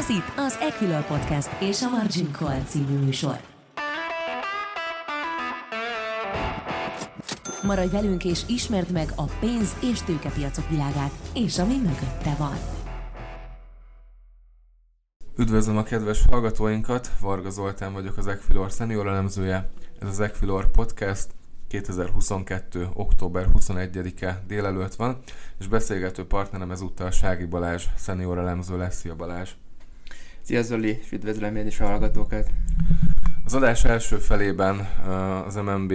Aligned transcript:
Ez 0.00 0.08
itt 0.08 0.32
az 0.36 0.58
Equilor 0.60 1.06
Podcast 1.06 1.62
és 1.62 1.82
a 1.82 1.88
Margin 1.88 2.32
Call 2.32 2.60
című 2.60 2.98
műsor. 2.98 3.40
Maradj 7.62 7.90
velünk 7.90 8.24
és 8.24 8.42
ismerd 8.48 8.90
meg 8.90 9.12
a 9.16 9.24
pénz- 9.24 9.82
és 9.82 10.02
tőkepiacok 10.02 10.68
világát, 10.68 11.12
és 11.34 11.58
ami 11.58 11.76
mögötte 11.76 12.34
van. 12.38 12.56
Üdvözlöm 15.36 15.76
a 15.76 15.82
kedves 15.82 16.24
hallgatóinkat, 16.30 17.10
Varga 17.20 17.50
Zoltán 17.50 17.92
vagyok 17.92 18.16
az 18.16 18.26
Equilor 18.26 18.70
senior 18.70 19.06
elemzője. 19.06 19.68
Ez 20.00 20.08
az 20.08 20.20
Equilor 20.20 20.70
Podcast 20.70 21.26
2022. 21.68 22.88
október 22.94 23.46
21-e 23.54 24.42
délelőtt 24.46 24.94
van, 24.94 25.18
és 25.58 25.66
beszélgető 25.66 26.26
partnerem 26.26 26.70
ezúttal 26.70 27.10
Sági 27.10 27.44
Balázs, 27.44 27.84
senior 27.96 28.38
elemző 28.38 28.76
lesz. 28.76 28.96
Szia 28.96 29.16
Balázs! 29.16 29.50
Szia 30.50 30.62
Zoli, 30.62 30.98
és 31.02 31.12
üdvözlöm 31.12 31.56
én 31.56 31.66
is 31.66 31.80
a 31.80 31.86
hallgatókat! 31.86 32.50
Az 33.44 33.54
adás 33.54 33.84
első 33.84 34.16
felében 34.16 34.78
az 35.46 35.54
MNB 35.54 35.94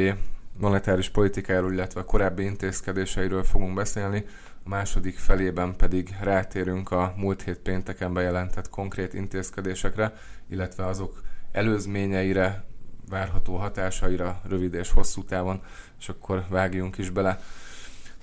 monetáris 0.59 1.09
politikáról, 1.09 1.73
illetve 1.73 1.99
a 1.99 2.05
korábbi 2.05 2.43
intézkedéseiről 2.43 3.43
fogunk 3.43 3.73
beszélni, 3.73 4.25
a 4.63 4.69
második 4.69 5.17
felében 5.17 5.75
pedig 5.75 6.15
rátérünk 6.21 6.91
a 6.91 7.13
múlt 7.17 7.41
hét 7.43 7.57
pénteken 7.57 8.13
bejelentett 8.13 8.69
konkrét 8.69 9.13
intézkedésekre, 9.13 10.13
illetve 10.49 10.85
azok 10.85 11.21
előzményeire, 11.51 12.63
várható 13.09 13.55
hatásaira 13.55 14.41
rövid 14.47 14.73
és 14.73 14.91
hosszú 14.91 15.23
távon, 15.23 15.61
és 15.99 16.09
akkor 16.09 16.45
vágjunk 16.49 16.97
is 16.97 17.09
bele. 17.09 17.39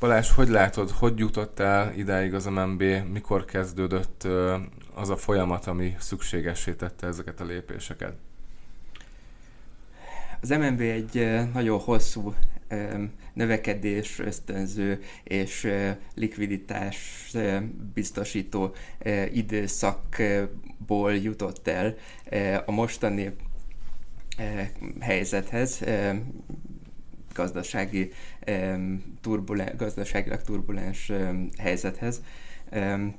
Balázs, 0.03 0.31
hogy 0.31 0.49
látod, 0.49 0.91
hogy 0.91 1.19
jutottál 1.19 1.95
idáig 1.97 2.35
az 2.35 2.45
MNB, 2.45 2.83
mikor 3.13 3.45
kezdődött 3.45 4.29
az 4.95 5.11
a 5.11 5.17
folyamat, 5.17 5.67
ami 5.67 5.95
szükségessé 5.99 6.73
tette 6.73 7.07
ezeket 7.07 7.41
a 7.41 7.45
lépéseket? 7.45 8.15
Az 10.41 10.49
MNB 10.49 10.81
egy 10.81 11.29
nagyon 11.53 11.79
hosszú 11.79 12.35
növekedés 13.33 14.19
ösztönző 14.19 15.03
és 15.25 15.69
likviditás 16.15 17.31
biztosító 17.95 18.75
időszakból 19.33 21.15
jutott 21.15 21.69
el 21.69 21.95
a 22.67 22.71
mostani 22.71 23.35
helyzethez, 25.01 25.85
gazdasági, 27.33 28.11
turbulen, 29.21 29.77
gazdaságilag 29.77 30.43
turbulens 30.43 31.13
helyzethez. 31.59 32.23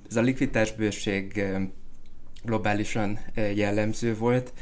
Ez 0.10 0.16
a 0.16 0.22
likviditásbőség 0.22 1.44
globálisan 2.44 3.20
jellemző 3.56 4.18
volt, 4.18 4.54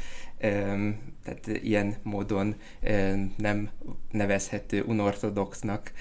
tehát 1.24 1.46
ilyen 1.62 1.94
módon 2.02 2.54
nem 3.36 3.70
nevezhető 4.10 4.82
unortodoxnak 4.82 5.92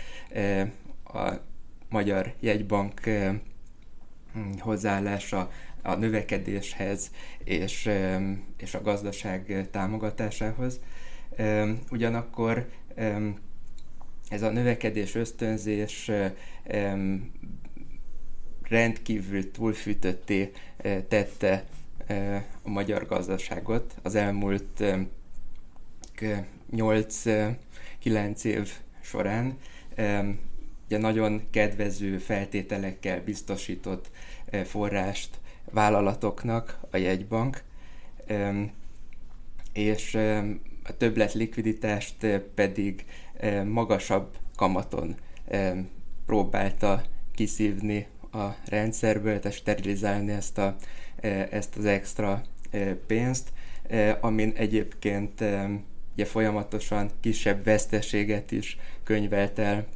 a 1.04 1.32
Magyar 1.90 2.34
Jegybank 2.40 3.02
hozzáállása 4.60 5.52
a 5.82 5.96
növekedéshez 5.96 7.12
és, 7.44 7.90
és 8.58 8.74
a 8.74 8.82
gazdaság 8.82 9.68
támogatásához. 9.72 10.80
Ugyanakkor 11.92 12.70
ez 14.30 14.42
a 14.42 14.50
növekedés 14.50 15.16
ösztönzés 15.16 16.12
rendkívül 18.62 19.52
túlfűtötté 19.52 20.52
tette 21.08 21.66
a 22.64 22.70
magyar 22.70 23.06
gazdaságot 23.06 23.96
az 24.02 24.16
elmúlt 24.16 24.84
8-9 26.72 28.44
év 28.44 28.72
során. 29.02 29.58
Ugye 30.86 30.98
nagyon 30.98 31.42
kedvező 31.50 32.18
feltételekkel 32.18 33.24
biztosított 33.24 34.12
forrást 34.66 35.40
vállalatoknak 35.72 36.80
a 36.92 36.98
jegybank, 36.98 37.64
és 39.74 40.18
a 40.84 40.98
többlet 40.98 41.34
likviditást 41.34 42.42
pedig 42.56 43.06
magasabb 43.66 44.38
kamaton 44.56 45.16
próbálta 46.26 47.04
kiszívni 47.36 48.08
a 48.32 48.48
rendszerből, 48.66 49.40
tehát 49.40 49.58
sterilizálni 49.58 50.32
ezt, 50.32 50.58
a, 50.58 50.76
ezt 51.50 51.78
az 51.78 51.86
extra 51.86 52.44
pénzt, 53.08 53.50
amin 54.22 54.54
egyébként 54.56 55.44
ugye 56.14 56.26
folyamatosan 56.26 57.10
kisebb 57.20 57.64
veszteséget 57.64 58.52
is 58.52 58.78
könyvelt 59.04 59.60
el 59.60 59.88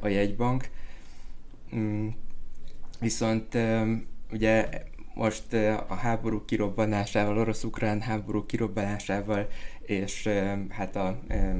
a 0.00 0.08
jegybank. 0.08 0.68
Mm, 1.74 2.08
viszont 3.00 3.58
ugye 4.32 4.68
most 5.20 5.52
a 5.88 5.94
háború 5.94 6.44
kirobbanásával, 6.44 7.38
orosz-ukrán 7.38 8.00
háború 8.00 8.46
kirobbanásával 8.46 9.48
és 9.80 10.28
hát 10.68 10.96
a 10.96 11.18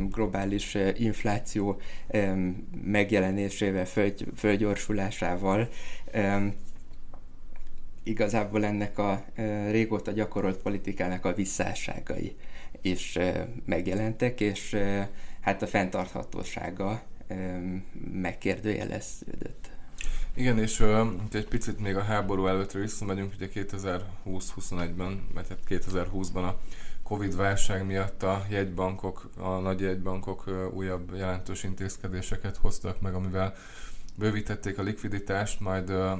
globális 0.08 0.76
infláció 0.96 1.80
megjelenésével, 2.84 3.86
fölgyorsulásával 4.36 5.68
igazából 8.02 8.64
ennek 8.64 8.98
a 8.98 9.24
régóta 9.70 10.10
gyakorolt 10.10 10.58
politikának 10.58 11.24
a 11.24 11.34
visszáságai 11.34 12.36
is 12.82 13.18
megjelentek, 13.64 14.40
és 14.40 14.76
hát 15.40 15.62
a 15.62 15.66
fenntarthatósága 15.66 17.02
megkérdőjeleződött. 18.12 19.69
Igen, 20.34 20.58
és 20.58 20.80
uh, 20.80 21.08
egy 21.32 21.48
picit 21.48 21.80
még 21.80 21.96
a 21.96 22.02
háború 22.02 22.46
előttre 22.46 22.80
visszamegyünk, 22.80 23.32
ugye 23.34 23.48
2020-21-ben, 23.54 25.26
mert 25.34 25.48
hát 25.48 25.58
2020-ban 25.68 26.48
a 26.48 26.58
Covid 27.02 27.36
válság 27.36 27.86
miatt 27.86 28.22
a 28.22 28.44
jegybankok, 28.48 29.30
a 29.38 29.58
nagy 29.58 29.80
jegybankok 29.80 30.46
uh, 30.46 30.74
újabb 30.74 31.14
jelentős 31.14 31.62
intézkedéseket 31.62 32.56
hoztak 32.56 33.00
meg, 33.00 33.14
amivel 33.14 33.54
bővítették 34.14 34.78
a 34.78 34.82
likviditást, 34.82 35.60
majd 35.60 35.90
uh, 35.90 36.10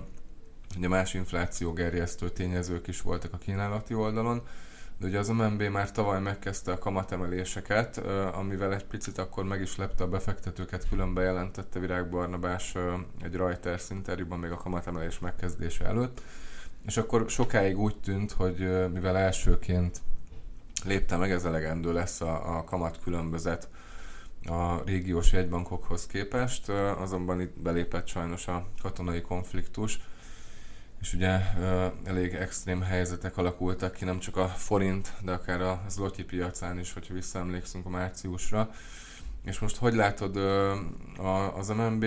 ugye 0.77 0.89
más 0.89 1.15
inflációgerjesztő 1.15 2.29
tényezők 2.29 2.87
is 2.87 3.01
voltak 3.01 3.33
a 3.33 3.39
kínálati 3.39 3.95
oldalon, 3.95 4.43
ugye 5.03 5.19
az 5.19 5.29
MNB 5.29 5.63
már 5.63 5.93
tavaly 5.93 6.21
megkezdte 6.21 6.73
a 6.73 6.79
kamatemeléseket, 6.79 7.97
amivel 8.33 8.75
egy 8.75 8.85
picit 8.85 9.19
akkor 9.19 9.45
meg 9.45 9.61
is 9.61 9.77
lepte 9.77 10.05
a 10.05 10.09
befektetőket, 10.09 10.89
külön 10.89 11.15
bejelentette 11.15 11.79
Virág 11.79 12.09
Barnabás 12.09 12.75
egy 13.23 13.35
Reuters 13.35 13.91
interjúban 13.91 14.39
még 14.39 14.51
a 14.51 14.57
kamatemelés 14.57 15.19
megkezdése 15.19 15.85
előtt, 15.85 16.23
és 16.87 16.97
akkor 16.97 17.25
sokáig 17.29 17.79
úgy 17.79 17.97
tűnt, 17.97 18.33
hogy 18.33 18.89
mivel 18.93 19.17
elsőként 19.17 20.01
lépte 20.85 21.17
meg, 21.17 21.31
ez 21.31 21.45
elegendő 21.45 21.93
lesz 21.93 22.21
a, 22.21 22.59
a 22.59 22.65
kamat 22.65 22.99
különbözet 23.03 23.69
a 24.45 24.83
régiós 24.85 25.33
jegybankokhoz 25.33 26.07
képest, 26.07 26.69
azonban 26.99 27.41
itt 27.41 27.59
belépett 27.59 28.07
sajnos 28.07 28.49
a 28.49 28.67
katonai 28.83 29.21
konfliktus, 29.21 30.01
és 31.01 31.15
ugye 31.15 31.41
elég 32.05 32.35
extrém 32.35 32.83
helyzetek 32.83 33.37
alakultak 33.37 33.93
ki, 33.93 34.05
nem 34.05 34.19
csak 34.19 34.37
a 34.37 34.49
forint, 34.49 35.13
de 35.23 35.33
akár 35.33 35.61
a 35.61 35.83
zloty 35.89 36.25
piacán 36.25 36.79
is, 36.79 36.93
hogyha 36.93 37.15
visszaemlékszünk 37.15 37.87
a 37.87 37.89
márciusra. 37.89 38.71
És 39.45 39.59
most 39.59 39.77
hogy 39.77 39.95
látod 39.95 40.37
az 41.57 41.69
MNB 41.69 42.07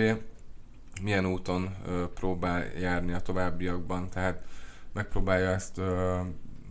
milyen 1.02 1.26
úton 1.26 1.76
próbál 2.14 2.64
járni 2.64 3.12
a 3.12 3.20
továbbiakban, 3.20 4.08
tehát 4.08 4.42
megpróbálja 4.92 5.48
ezt 5.50 5.80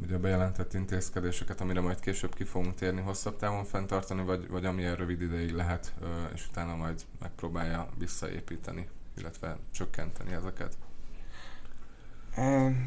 ugye 0.02 0.18
bejelentett 0.18 0.74
intézkedéseket, 0.74 1.62
amire 1.62 1.82
majd 1.82 2.00
később 2.00 2.36
ki 2.36 2.44
fogunk 2.44 2.76
térni, 2.76 3.02
hosszabb 3.02 3.38
távon 3.38 3.64
fenntartani, 3.64 4.24
vagy, 4.24 4.48
vagy 4.48 4.66
amilyen 4.66 4.96
rövid 4.96 5.22
ideig 5.22 5.52
lehet, 5.52 5.94
és 6.34 6.48
utána 6.48 6.76
majd 6.76 7.02
megpróbálja 7.20 7.90
visszaépíteni, 7.98 8.90
illetve 9.18 9.58
csökkenteni 9.72 10.34
ezeket? 10.34 10.78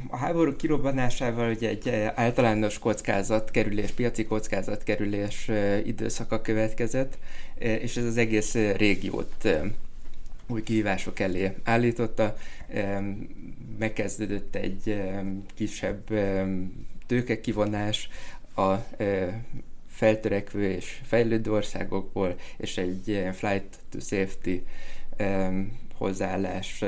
A 0.09 0.17
háború 0.17 0.57
kirobbanásával 0.57 1.51
ugye 1.51 1.69
egy 1.69 1.89
általános 2.15 2.79
kockázatkerülés, 2.79 3.91
piaci 3.91 4.25
kockázatkerülés 4.25 5.51
időszaka 5.85 6.41
következett, 6.41 7.19
és 7.59 7.97
ez 7.97 8.05
az 8.05 8.17
egész 8.17 8.55
régiót 8.55 9.49
új 10.47 10.63
kihívások 10.63 11.21
elé 11.21 11.53
állította. 11.65 12.37
Megkezdődött 13.79 14.55
egy 14.55 15.03
kisebb 15.55 16.03
tőkekivonás 17.07 18.09
a 18.57 18.75
feltörekvő 19.89 20.71
és 20.71 21.01
fejlődő 21.05 21.53
országokból, 21.53 22.37
és 22.57 22.79
egy 22.79 23.29
flight 23.33 23.79
to 23.91 24.01
safety 24.01 24.63
hozzáállás 25.95 26.85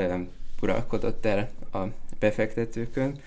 uralkodott 0.62 1.26
el 1.26 1.50
a 1.72 1.78
befektetőkön. 2.18 3.20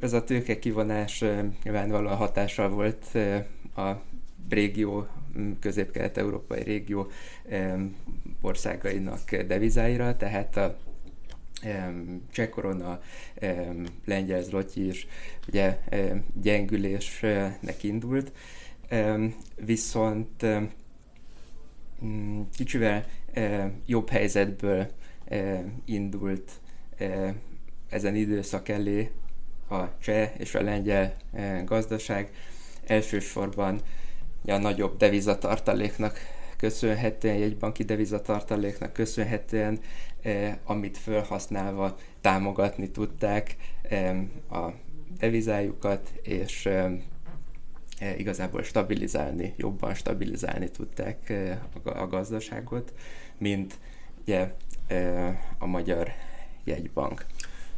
Ez 0.00 0.12
a 0.12 0.24
tőke 0.24 0.58
kivonás 0.58 1.24
nyilvánvalóan 1.62 2.16
hatással 2.16 2.68
volt 2.68 3.04
a 3.76 4.02
régió, 4.48 5.06
közép-kelet-európai 5.60 6.62
régió 6.62 7.10
országainak 8.40 9.34
devizáira, 9.36 10.16
tehát 10.16 10.56
a 10.56 10.76
cseh 12.30 12.48
korona, 12.48 13.00
lengyel 14.04 14.42
zloty 14.42 14.86
is 14.86 15.06
ugye 15.48 15.78
gyengülésnek 16.42 17.82
indult, 17.82 18.32
viszont 19.64 20.46
kicsivel 22.56 23.04
jobb 23.86 24.08
helyzetből 24.08 24.90
indult 25.84 26.50
ezen 27.88 28.14
időszak 28.14 28.68
elé 28.68 29.10
a 29.68 29.98
cseh 29.98 30.30
és 30.38 30.54
a 30.54 30.62
lengyel 30.62 31.14
gazdaság. 31.64 32.30
Elsősorban 32.86 33.80
a 34.46 34.56
nagyobb 34.56 34.96
devizatartaléknak 34.96 36.18
köszönhetően, 36.56 37.42
egy 37.42 37.56
banki 37.56 37.82
devizatartaléknak 37.82 38.92
köszönhetően, 38.92 39.78
amit 40.64 40.98
felhasználva 40.98 41.96
támogatni 42.20 42.90
tudták 42.90 43.56
a 44.50 44.68
devizájukat, 45.18 46.12
és 46.22 46.68
igazából 48.16 48.62
stabilizálni, 48.62 49.54
jobban 49.56 49.94
stabilizálni 49.94 50.70
tudták 50.70 51.32
a 51.84 52.06
gazdaságot, 52.06 52.92
mint 53.38 53.78
ugye, 54.22 54.52
a 55.58 55.66
magyar 55.66 56.12
jegybank. 56.64 57.24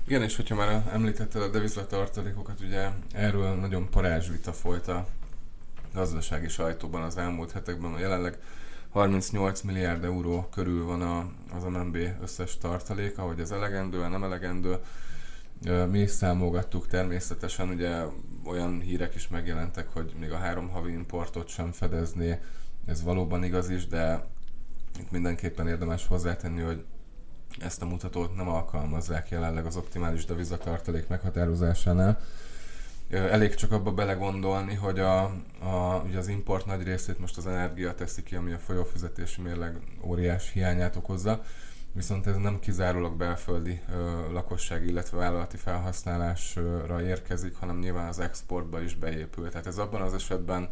Igen, 0.06 0.22
és 0.22 0.36
hogyha 0.36 0.54
már 0.54 0.90
említetted 0.92 1.42
a 1.42 1.48
devizatartalékokat, 1.48 2.60
ugye 2.60 2.88
erről 3.12 3.54
nagyon 3.54 3.90
parázsvita 3.90 4.52
folyt 4.52 4.88
a 4.88 5.06
gazdasági 5.94 6.48
sajtóban 6.48 7.02
az 7.02 7.16
elmúlt 7.16 7.52
hetekben, 7.52 7.92
a 7.92 7.98
jelenleg 7.98 8.38
38 8.90 9.60
milliárd 9.60 10.04
euró 10.04 10.48
körül 10.52 10.84
van 10.84 11.02
a, 11.02 11.30
az 11.56 11.62
MNB 11.62 11.96
összes 12.22 12.58
tartaléka, 12.58 13.22
hogy 13.22 13.40
ez 13.40 13.50
elegendő, 13.50 14.08
nem 14.08 14.24
elegendő. 14.24 14.76
Mi 15.90 15.98
is 15.98 16.10
számolgattuk 16.10 16.86
természetesen, 16.86 17.68
ugye 17.68 18.02
olyan 18.44 18.80
hírek 18.80 19.14
is 19.14 19.28
megjelentek, 19.28 19.88
hogy 19.92 20.14
még 20.20 20.32
a 20.32 20.36
három 20.36 20.68
havi 20.68 20.92
importot 20.92 21.48
sem 21.48 21.72
fedezné, 21.72 22.38
ez 22.86 23.02
valóban 23.02 23.44
igaz 23.44 23.70
is, 23.70 23.86
de 23.86 24.26
itt 25.00 25.10
mindenképpen 25.10 25.68
érdemes 25.68 26.06
hozzátenni, 26.06 26.60
hogy 26.60 26.84
ezt 27.58 27.82
a 27.82 27.86
mutatót 27.86 28.36
nem 28.36 28.48
alkalmazzák 28.48 29.28
jelenleg 29.28 29.66
az 29.66 29.76
optimális 29.76 30.24
devizatartalék 30.24 31.08
meghatározásánál. 31.08 32.20
Elég 33.10 33.54
csak 33.54 33.72
abba 33.72 33.92
belegondolni, 33.92 34.74
hogy 34.74 34.98
a, 34.98 35.22
a, 35.60 36.02
ugye 36.06 36.18
az 36.18 36.28
import 36.28 36.66
nagy 36.66 36.82
részét 36.82 37.18
most 37.18 37.36
az 37.36 37.46
energia 37.46 37.94
teszi 37.94 38.22
ki, 38.22 38.34
ami 38.34 38.52
a 38.52 38.58
folyófizetési 38.58 39.40
mérleg 39.40 39.78
óriás 40.02 40.52
hiányát 40.52 40.96
okozza, 40.96 41.42
viszont 41.92 42.26
ez 42.26 42.36
nem 42.36 42.58
kizárólag 42.58 43.16
belföldi 43.16 43.80
ö, 43.92 44.32
lakosság, 44.32 44.86
illetve 44.86 45.16
vállalati 45.16 45.56
felhasználásra 45.56 47.02
érkezik, 47.02 47.56
hanem 47.56 47.78
nyilván 47.78 48.08
az 48.08 48.18
exportba 48.18 48.80
is 48.80 48.94
beépül. 48.94 49.48
Tehát 49.48 49.66
ez 49.66 49.78
abban 49.78 50.00
az 50.00 50.14
esetben 50.14 50.68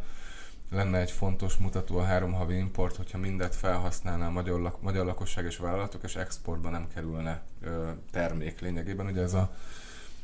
lenne 0.69 0.99
egy 0.99 1.11
fontos 1.11 1.57
mutató 1.57 1.97
a 1.97 2.03
három 2.03 2.33
havi 2.33 2.57
import, 2.57 2.95
hogyha 2.95 3.17
mindet 3.17 3.55
felhasználná 3.55 4.27
a 4.27 4.31
magyar, 4.31 4.59
lak- 4.59 4.81
magyar 4.81 5.05
lakosság 5.05 5.45
és 5.45 5.57
vállalatok, 5.57 6.03
és 6.03 6.15
exportba 6.15 6.69
nem 6.69 6.87
kerülne 6.93 7.41
ö, 7.61 7.89
termék 8.11 8.59
lényegében. 8.59 9.05
Ugye 9.05 9.21
ez 9.21 9.33
a 9.33 9.55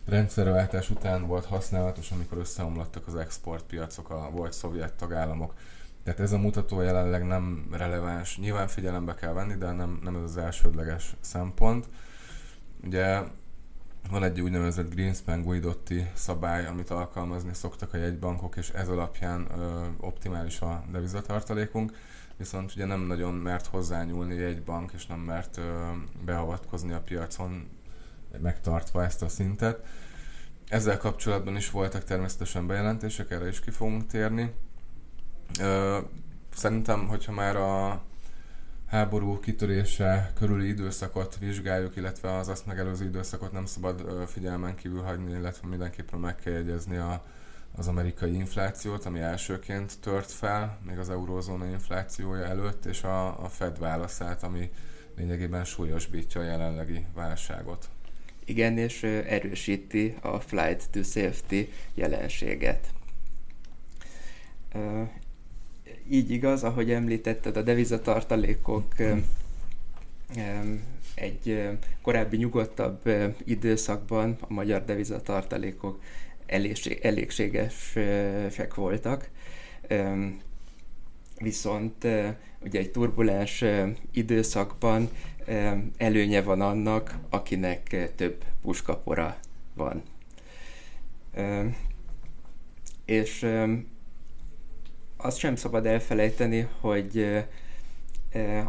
rendszerváltás 0.05 0.89
után 0.89 1.27
volt 1.27 1.45
használatos, 1.45 2.11
amikor 2.11 2.37
összeomlottak 2.37 3.07
az 3.07 3.15
exportpiacok, 3.15 4.09
a 4.09 4.29
volt 4.31 4.53
szovjet 4.53 4.93
tagállamok. 4.93 5.53
Tehát 6.03 6.19
ez 6.19 6.31
a 6.31 6.37
mutató 6.37 6.81
jelenleg 6.81 7.25
nem 7.25 7.67
releváns. 7.71 8.37
Nyilván 8.37 8.67
figyelembe 8.67 9.15
kell 9.15 9.33
venni, 9.33 9.55
de 9.55 9.71
nem, 9.71 9.99
nem 10.03 10.15
ez 10.15 10.23
az 10.23 10.37
elsődleges 10.37 11.15
szempont. 11.19 11.89
Ugye 12.83 13.21
van 14.09 14.23
egy 14.23 14.41
úgynevezett 14.41 14.93
Greenspan 14.93 15.41
Guidotti 15.41 16.07
szabály, 16.13 16.65
amit 16.65 16.89
alkalmazni 16.89 17.53
szoktak 17.53 17.93
a 17.93 17.97
jegybankok, 17.97 18.55
és 18.55 18.69
ez 18.69 18.87
alapján 18.87 19.47
ö, 19.57 19.85
optimális 19.99 20.59
a 20.59 20.83
devizatartalékunk, 20.91 21.97
viszont 22.37 22.71
ugye 22.75 22.85
nem 22.85 23.01
nagyon 23.01 23.33
mert 23.33 23.65
hozzányúlni 23.65 24.43
egy 24.43 24.63
bank, 24.63 24.91
és 24.91 25.05
nem 25.05 25.19
mert 25.19 25.57
ö, 25.57 25.91
beavatkozni 26.25 26.93
a 26.93 27.01
piacon, 27.01 27.69
megtartva 28.41 29.03
ezt 29.03 29.21
a 29.21 29.29
szintet. 29.29 29.85
Ezzel 30.67 30.97
kapcsolatban 30.97 31.55
is 31.55 31.69
voltak 31.69 32.03
természetesen 32.03 32.67
bejelentések, 32.67 33.31
erre 33.31 33.47
is 33.47 33.59
ki 33.59 33.71
fogunk 33.71 34.07
térni. 34.07 34.53
Ö, 35.59 35.97
szerintem, 36.53 37.07
hogyha 37.07 37.31
már 37.31 37.55
a 37.55 38.01
háború 38.91 39.39
kitörése 39.39 40.31
körüli 40.39 40.67
időszakot 40.67 41.37
vizsgáljuk, 41.39 41.95
illetve 41.95 42.35
az 42.35 42.47
azt 42.47 42.65
megelőző 42.65 43.05
időszakot 43.05 43.51
nem 43.51 43.65
szabad 43.65 44.27
figyelmen 44.27 44.75
kívül 44.75 45.01
hagyni, 45.01 45.31
illetve 45.31 45.67
mindenképpen 45.67 46.19
meg 46.19 46.35
kell 46.35 46.53
jegyezni 46.53 46.97
a, 46.97 47.25
az 47.75 47.87
amerikai 47.87 48.33
inflációt, 48.33 49.05
ami 49.05 49.19
elsőként 49.19 49.99
tört 49.99 50.31
fel, 50.31 50.79
még 50.87 50.97
az 50.97 51.09
eurózóna 51.09 51.65
inflációja 51.65 52.45
előtt, 52.45 52.85
és 52.85 53.03
a, 53.03 53.43
a 53.43 53.49
Fed 53.49 53.79
válaszát, 53.79 54.43
ami 54.43 54.69
lényegében 55.17 55.63
súlyosbítja 55.63 56.41
a 56.41 56.43
jelenlegi 56.43 57.05
válságot. 57.13 57.89
Igen, 58.45 58.77
és 58.77 59.03
erősíti 59.03 60.15
a 60.21 60.39
flight 60.39 60.89
to 60.89 61.03
safety 61.03 61.61
jelenséget 61.93 62.87
így 66.11 66.31
igaz, 66.31 66.63
ahogy 66.63 66.91
említetted, 66.91 67.57
a 67.57 67.61
devizatartalékok 67.61 68.95
egy 71.15 71.69
korábbi 72.01 72.37
nyugodtabb 72.37 73.09
időszakban 73.43 74.37
a 74.39 74.53
magyar 74.53 74.85
devizatartalékok 74.85 76.01
elégségesek 77.01 78.73
voltak. 78.75 79.29
Viszont 81.37 82.07
ugye 82.59 82.79
egy 82.79 82.91
turbulens 82.91 83.63
időszakban 84.11 85.09
előnye 85.97 86.41
van 86.41 86.61
annak, 86.61 87.17
akinek 87.29 88.11
több 88.15 88.43
puskapora 88.61 89.37
van. 89.73 90.03
És 93.05 93.47
azt 95.21 95.37
sem 95.37 95.55
szabad 95.55 95.85
elfelejteni, 95.85 96.67
hogy 96.79 97.43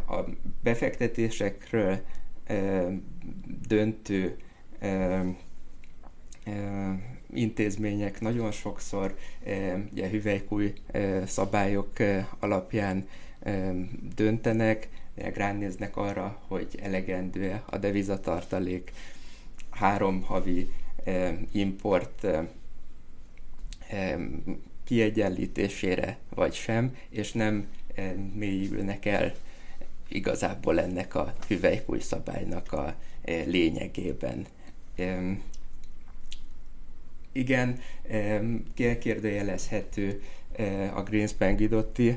a 0.09 0.21
befektetésekről 0.63 2.01
döntő 3.69 4.37
intézmények 7.35 8.21
nagyon 8.21 8.51
sokszor 8.51 9.17
ugye, 9.93 10.09
hüvelykúj 10.11 10.73
szabályok 11.27 11.93
alapján 12.39 13.09
döntenek, 14.15 14.89
ránéznek 15.15 15.97
arra, 15.97 16.43
hogy 16.49 16.79
elegendő 16.83 17.61
a 17.67 17.79
devizatartalék, 17.79 18.93
három 19.71 20.23
havi 20.23 20.73
import 21.53 22.27
kiegyenlítésére 24.85 26.19
vagy 26.35 26.55
sem, 26.55 26.97
és 27.09 27.33
nem 27.33 27.67
eh, 27.95 28.13
mélyülnek 28.35 29.05
el 29.05 29.33
igazából 30.09 30.81
ennek 30.81 31.15
a 31.15 31.35
hüvelykúj 31.49 32.01
szabálynak 32.01 32.73
a 32.73 32.95
eh, 33.23 33.47
lényegében. 33.47 34.47
Igen, 37.33 37.79
kérdőjelezhető 38.75 40.23
eh, 40.57 40.97
a 40.97 41.03
Greenspan 41.03 41.57
Guidotti 41.57 42.17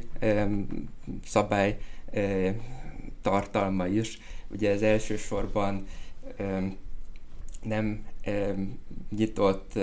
szabály 1.25 1.77
tartalma 3.21 3.87
is. 3.87 4.19
Ugye 4.47 4.71
ez 4.71 4.81
elsősorban 4.81 5.87
nem 7.63 8.05
nyitott 9.15 9.73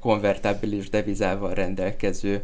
konvertábilis 0.00 0.90
devizával 0.90 1.54
rendelkező 1.54 2.42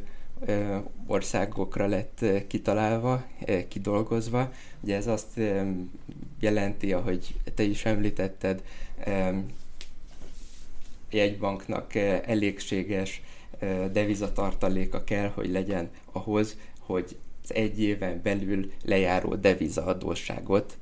országokra 1.06 1.86
lett 1.86 2.24
kitalálva, 2.46 3.24
kidolgozva. 3.68 4.52
Ugye 4.80 4.96
ez 4.96 5.06
azt 5.06 5.40
jelenti, 6.40 6.92
ahogy 6.92 7.34
te 7.54 7.62
is 7.62 7.84
említetted, 7.84 8.62
jegybanknak 11.10 11.94
elégséges 12.24 13.22
devizatartaléka 13.92 15.04
kell, 15.04 15.28
hogy 15.28 15.50
legyen 15.50 15.90
ahhoz, 16.12 16.56
hogy 16.78 17.16
az 17.42 17.54
egy 17.54 17.80
éven 17.82 18.20
belül 18.22 18.72
lejáró 18.84 19.34
devizaadósságot 19.34 20.78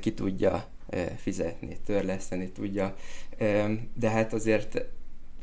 ki 0.00 0.12
tudja 0.12 0.66
fizetni, 1.16 1.78
törleszteni 1.86 2.50
tudja. 2.50 2.96
De 3.94 4.10
hát 4.10 4.32
azért 4.32 4.84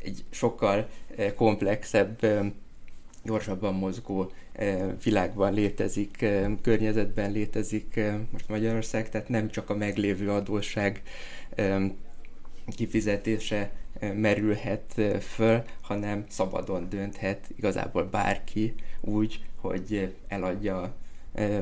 egy 0.04 0.24
sokkal 0.30 0.88
komplexebb, 1.36 2.20
gyorsabban 3.24 3.74
mozgó 3.74 4.32
világban 5.04 5.54
létezik, 5.54 6.26
környezetben 6.62 7.32
létezik 7.32 8.00
most 8.32 8.50
Magyarország, 8.50 9.10
tehát 9.10 9.30
nem 9.30 9.50
csak 9.50 9.70
a 9.70 9.76
meglévő 9.76 10.32
adósság 10.32 11.02
kifizetése 12.76 13.72
merülhet 14.00 15.02
föl, 15.22 15.64
hanem 15.82 16.26
szabadon 16.30 16.90
dönthet 16.90 17.50
igazából 17.58 18.04
bárki 18.04 18.74
úgy, 19.02 19.46
hogy 19.56 20.16
eladja 20.28 20.96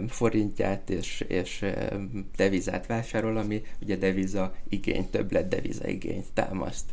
forintját 0.07 0.89
és, 0.89 1.25
és 1.27 1.65
devizát 2.35 2.85
vásárol, 2.85 3.37
ami 3.37 3.61
ugye 3.81 3.95
deviza 3.95 4.55
igény, 4.69 5.09
többlet 5.09 5.47
deviza 5.47 5.87
igényt 5.87 6.33
támaszt. 6.33 6.85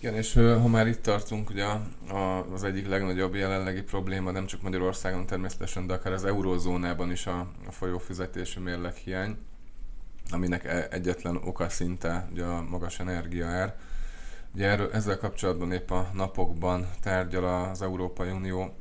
Igen, 0.00 0.14
és 0.14 0.32
ha 0.34 0.68
már 0.68 0.86
itt 0.86 1.02
tartunk, 1.02 1.50
ugye 1.50 1.64
az 2.52 2.64
egyik 2.64 2.88
legnagyobb 2.88 3.34
jelenlegi 3.34 3.82
probléma 3.82 4.30
nem 4.30 4.46
csak 4.46 4.62
Magyarországon 4.62 5.26
természetesen, 5.26 5.86
de 5.86 5.94
akár 5.94 6.12
az 6.12 6.24
eurózónában 6.24 7.10
is 7.10 7.26
a, 7.26 7.38
a 7.66 7.70
folyófizetési 7.70 8.60
mérleg 8.60 8.94
hiány, 8.94 9.36
aminek 10.30 10.64
e, 10.64 10.88
egyetlen 10.90 11.36
oka 11.36 11.68
szinte 11.68 12.28
ugye 12.32 12.44
a 12.44 12.62
magas 12.62 13.00
energiaár. 13.00 13.76
Ugye 14.54 14.66
erről, 14.66 14.90
ezzel 14.92 15.18
kapcsolatban 15.18 15.72
épp 15.72 15.90
a 15.90 16.10
napokban 16.14 16.90
tárgyal 17.02 17.68
az 17.70 17.82
Európai 17.82 18.30
Unió, 18.30 18.74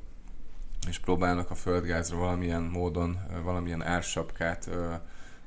és 0.87 0.99
próbálnak 0.99 1.51
a 1.51 1.55
földgázra 1.55 2.17
valamilyen 2.17 2.61
módon, 2.61 3.17
valamilyen 3.43 3.83
ársapkát 3.83 4.69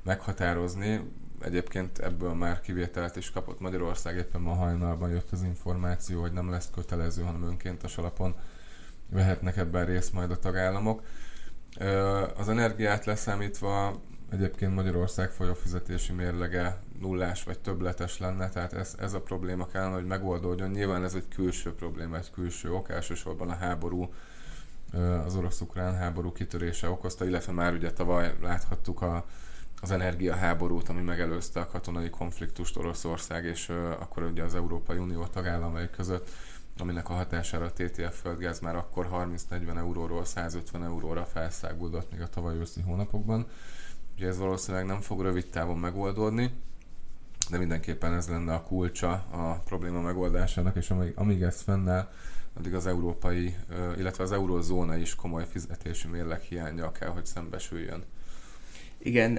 meghatározni. 0.03 1.01
Egyébként 1.41 1.99
ebből 1.99 2.33
már 2.33 2.61
kivételt 2.61 3.15
is 3.15 3.31
kapott 3.31 3.59
Magyarország, 3.59 4.15
éppen 4.15 4.41
ma 4.41 4.53
hajnalban 4.53 5.09
jött 5.09 5.31
az 5.31 5.43
információ, 5.43 6.21
hogy 6.21 6.31
nem 6.31 6.49
lesz 6.49 6.69
kötelező, 6.75 7.23
hanem 7.23 7.43
önkéntes 7.43 7.97
alapon 7.97 8.35
vehetnek 9.09 9.57
ebben 9.57 9.85
részt 9.85 10.13
majd 10.13 10.31
a 10.31 10.39
tagállamok. 10.39 11.03
Az 12.37 12.49
energiát 12.49 13.05
leszámítva 13.05 14.01
egyébként 14.31 14.75
Magyarország 14.75 15.29
folyófizetési 15.29 16.13
mérlege 16.13 16.77
nullás 16.99 17.43
vagy 17.43 17.59
többletes 17.59 18.19
lenne, 18.19 18.49
tehát 18.49 18.73
ez, 18.73 18.95
ez 18.99 19.13
a 19.13 19.21
probléma 19.21 19.67
kellene, 19.67 19.93
hogy 19.93 20.05
megoldódjon. 20.05 20.69
Nyilván 20.69 21.03
ez 21.03 21.13
egy 21.13 21.27
külső 21.27 21.73
probléma, 21.73 22.17
egy 22.17 22.31
külső 22.31 22.73
ok, 22.73 22.89
elsősorban 22.89 23.49
a 23.49 23.55
háború, 23.55 24.13
az 25.25 25.35
orosz-ukrán 25.35 25.95
háború 25.95 26.31
kitörése 26.31 26.89
okozta, 26.89 27.25
illetve 27.25 27.51
már 27.51 27.73
ugye 27.73 27.91
tavaly 27.91 28.35
láthattuk 28.41 29.01
a, 29.01 29.25
az 29.81 29.91
energiaháborút, 29.91 30.89
ami 30.89 31.01
megelőzte 31.01 31.59
a 31.59 31.67
katonai 31.67 32.09
konfliktust 32.09 32.77
Oroszország 32.77 33.45
és 33.45 33.69
akkor 33.99 34.23
ugye 34.23 34.43
az 34.43 34.55
Európai 34.55 34.97
Unió 34.97 35.25
tagállamai 35.25 35.89
között, 35.89 36.29
aminek 36.77 37.09
a 37.09 37.13
hatására 37.13 37.65
a 37.65 37.71
TTF 37.71 38.21
földgáz 38.21 38.59
már 38.59 38.75
akkor 38.75 39.09
30-40 39.51 39.77
euróról 39.77 40.25
150 40.25 40.83
euróra 40.83 41.25
felszágódott 41.25 42.11
még 42.11 42.21
a 42.21 42.29
tavaly 42.29 42.55
őszi 42.55 42.81
hónapokban. 42.81 43.47
Ugye 44.15 44.27
ez 44.27 44.37
valószínűleg 44.37 44.85
nem 44.85 45.01
fog 45.01 45.21
rövid 45.21 45.49
távon 45.49 45.77
megoldódni, 45.77 46.53
de 47.51 47.57
mindenképpen 47.57 48.13
ez 48.13 48.27
lenne 48.27 48.53
a 48.53 48.63
kulcsa 48.63 49.11
a 49.11 49.61
probléma 49.65 50.01
megoldásának, 50.01 50.75
és 50.75 50.89
amíg, 50.89 51.11
amíg 51.15 51.41
ez 51.41 51.61
fennáll, 51.61 52.09
addig 52.53 52.73
az 52.73 52.87
európai, 52.87 53.55
illetve 53.97 54.23
az 54.23 54.31
eurózóna 54.31 54.95
is 54.95 55.15
komoly 55.15 55.45
fizetési 55.49 56.07
mérleg 56.07 56.39
hiánya 56.39 56.91
kell, 56.91 57.09
hogy 57.09 57.25
szembesüljön. 57.25 58.03
Igen, 58.97 59.37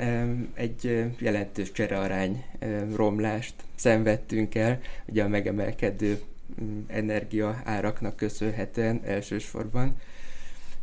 egy 0.55 1.13
jelentős 1.19 1.73
cserearány 1.73 2.45
romlást 2.95 3.55
szenvedtünk 3.75 4.55
el, 4.55 4.81
ugye 5.07 5.25
a 5.25 5.29
megemelkedő 5.29 6.23
mm, 6.63 6.81
energia 6.87 7.63
áraknak 7.65 8.17
köszönhetően 8.17 9.01
elsősorban. 9.05 9.97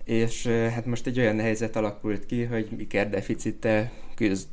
És 0.03 0.47
hát 0.47 0.85
most 0.85 1.07
egy 1.07 1.19
olyan 1.19 1.39
helyzet 1.39 1.75
alakult 1.75 2.25
ki, 2.25 2.43
hogy 2.43 2.79
ikerdeficittel 2.79 3.91
küzd 4.15 4.49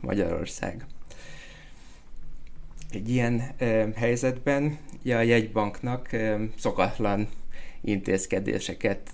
Magyarország. 0.00 0.86
Egy 2.92 3.08
ilyen 3.08 3.42
helyzetben. 3.94 4.78
Ja, 5.02 5.16
a 5.18 5.22
jegybanknak 5.22 6.08
szokatlan 6.56 7.28
intézkedéseket 7.80 9.10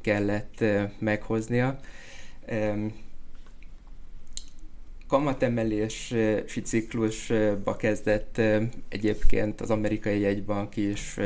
kellett 0.00 0.64
meghoznia. 0.98 1.78
Kamatemelési 5.06 6.62
ciklusba 6.64 7.76
kezdett 7.76 8.40
egyébként 8.88 9.60
az 9.60 9.70
amerikai 9.70 10.20
jegybank 10.20 10.76
is, 10.76 11.16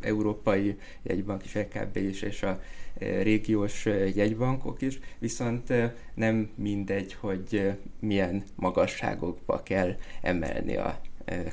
európai 0.00 0.76
jegybank 1.02 1.44
is, 1.44 1.54
EKB 1.54 1.96
is, 1.96 2.22
és 2.22 2.42
a 2.42 2.60
régiós 2.98 3.84
jegybankok 4.14 4.82
is, 4.82 4.98
viszont 5.18 5.72
nem 6.14 6.50
mindegy, 6.54 7.14
hogy 7.14 7.72
milyen 8.00 8.44
magasságokba 8.54 9.62
kell 9.62 9.94
emelni 10.22 10.76
a 10.76 11.00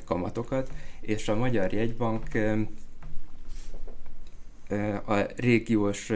kamatokat, 0.04 0.70
és 1.00 1.28
a 1.28 1.36
Magyar 1.36 1.72
Jegybank 1.72 2.28
a 5.06 5.20
régiós 5.36 6.12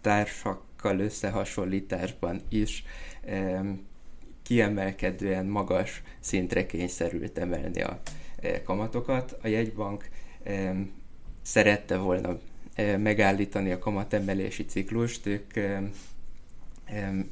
társakkal 0.00 0.98
összehasonlításban 0.98 2.40
is 2.48 2.84
kiemelkedően 4.42 5.46
magas 5.46 6.02
szintre 6.20 6.66
kényszerült 6.66 7.38
emelni 7.38 7.82
a 7.82 8.00
kamatokat. 8.64 9.38
A 9.42 9.48
jegybank 9.48 10.08
szerette 11.42 11.96
volna 11.96 12.38
megállítani 12.98 13.70
a 13.72 13.78
kamatemelési 13.78 14.64
ciklust, 14.64 15.26
ők 15.26 15.52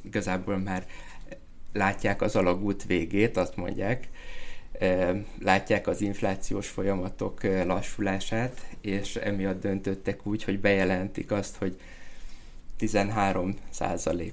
igazából 0.03 0.57
már 0.57 0.85
látják 1.73 2.21
az 2.21 2.35
alagút 2.35 2.85
végét, 2.85 3.37
azt 3.37 3.55
mondják, 3.55 4.09
látják 5.39 5.87
az 5.87 6.01
inflációs 6.01 6.67
folyamatok 6.67 7.43
lassulását, 7.43 8.65
és 8.81 9.15
emiatt 9.15 9.61
döntöttek 9.61 10.25
úgy, 10.25 10.43
hogy 10.43 10.59
bejelentik 10.59 11.31
azt, 11.31 11.55
hogy 11.55 11.79
13 12.77 13.55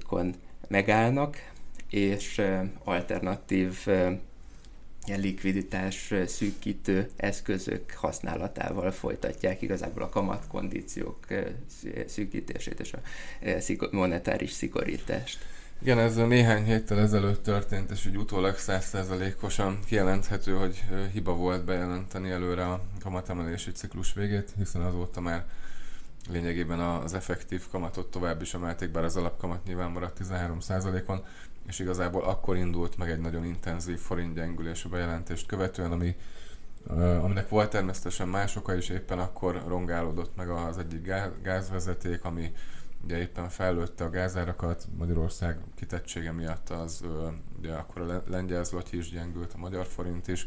on 0.09 0.33
megállnak, 0.67 1.51
és 1.89 2.41
alternatív 2.83 3.87
ilyen 5.05 5.19
likviditás 5.19 6.13
szűkítő 6.27 7.09
eszközök 7.15 7.91
használatával 7.91 8.91
folytatják 8.91 9.61
igazából 9.61 10.03
a 10.03 10.09
kamatkondíciók 10.09 11.25
szűkítését 12.07 12.79
és 12.79 12.93
a 12.93 12.99
monetáris 13.91 14.51
szigorítást. 14.51 15.39
Igen, 15.81 15.99
ez 15.99 16.15
néhány 16.15 16.63
héttel 16.63 16.99
ezelőtt 16.99 17.43
történt, 17.43 17.91
és 17.91 18.05
úgy 18.05 18.17
utólag 18.17 18.57
százszerzalékosan 18.57 19.79
kijelenthető, 19.85 20.53
hogy 20.53 20.83
hiba 21.11 21.35
volt 21.35 21.65
bejelenteni 21.65 22.29
előre 22.29 22.65
a 22.65 22.81
kamatemelési 23.01 23.71
ciklus 23.71 24.13
végét, 24.13 24.53
hiszen 24.57 24.81
azóta 24.81 25.21
már 25.21 25.45
lényegében 26.29 26.79
az 26.79 27.13
effektív 27.13 27.63
kamatot 27.71 28.11
tovább 28.11 28.41
is 28.41 28.53
emelték, 28.53 28.89
bár 28.91 29.03
az 29.03 29.15
alapkamat 29.15 29.63
nyilván 29.65 29.91
maradt 29.91 30.19
13%-on, 30.23 31.23
és 31.67 31.79
igazából 31.79 32.23
akkor 32.23 32.57
indult 32.57 32.97
meg 32.97 33.09
egy 33.09 33.19
nagyon 33.19 33.45
intenzív 33.45 33.99
forintgyengülés 33.99 34.85
a 34.85 34.89
bejelentést 34.89 35.45
követően, 35.45 35.91
ami, 35.91 36.15
aminek 37.21 37.49
volt 37.49 37.69
természetesen 37.69 38.27
más 38.27 38.55
oka 38.55 38.75
is, 38.75 38.89
éppen 38.89 39.19
akkor 39.19 39.63
rongálódott 39.67 40.35
meg 40.35 40.49
az 40.49 40.77
egyik 40.77 41.11
gázvezeték, 41.43 42.23
ami 42.23 42.51
ugye 43.03 43.17
éppen 43.17 43.49
fellőtte 43.49 44.03
a 44.03 44.09
gázárakat, 44.09 44.87
Magyarország 44.97 45.59
kitettsége 45.75 46.31
miatt 46.31 46.69
az 46.69 47.03
ugye 47.57 47.73
akkor 47.73 48.01
a 48.01 48.23
lengyel 48.27 48.63
zloty 48.63 48.97
is 48.97 49.09
gyengült, 49.09 49.53
a 49.53 49.57
magyar 49.57 49.85
forint 49.85 50.27
is, 50.27 50.45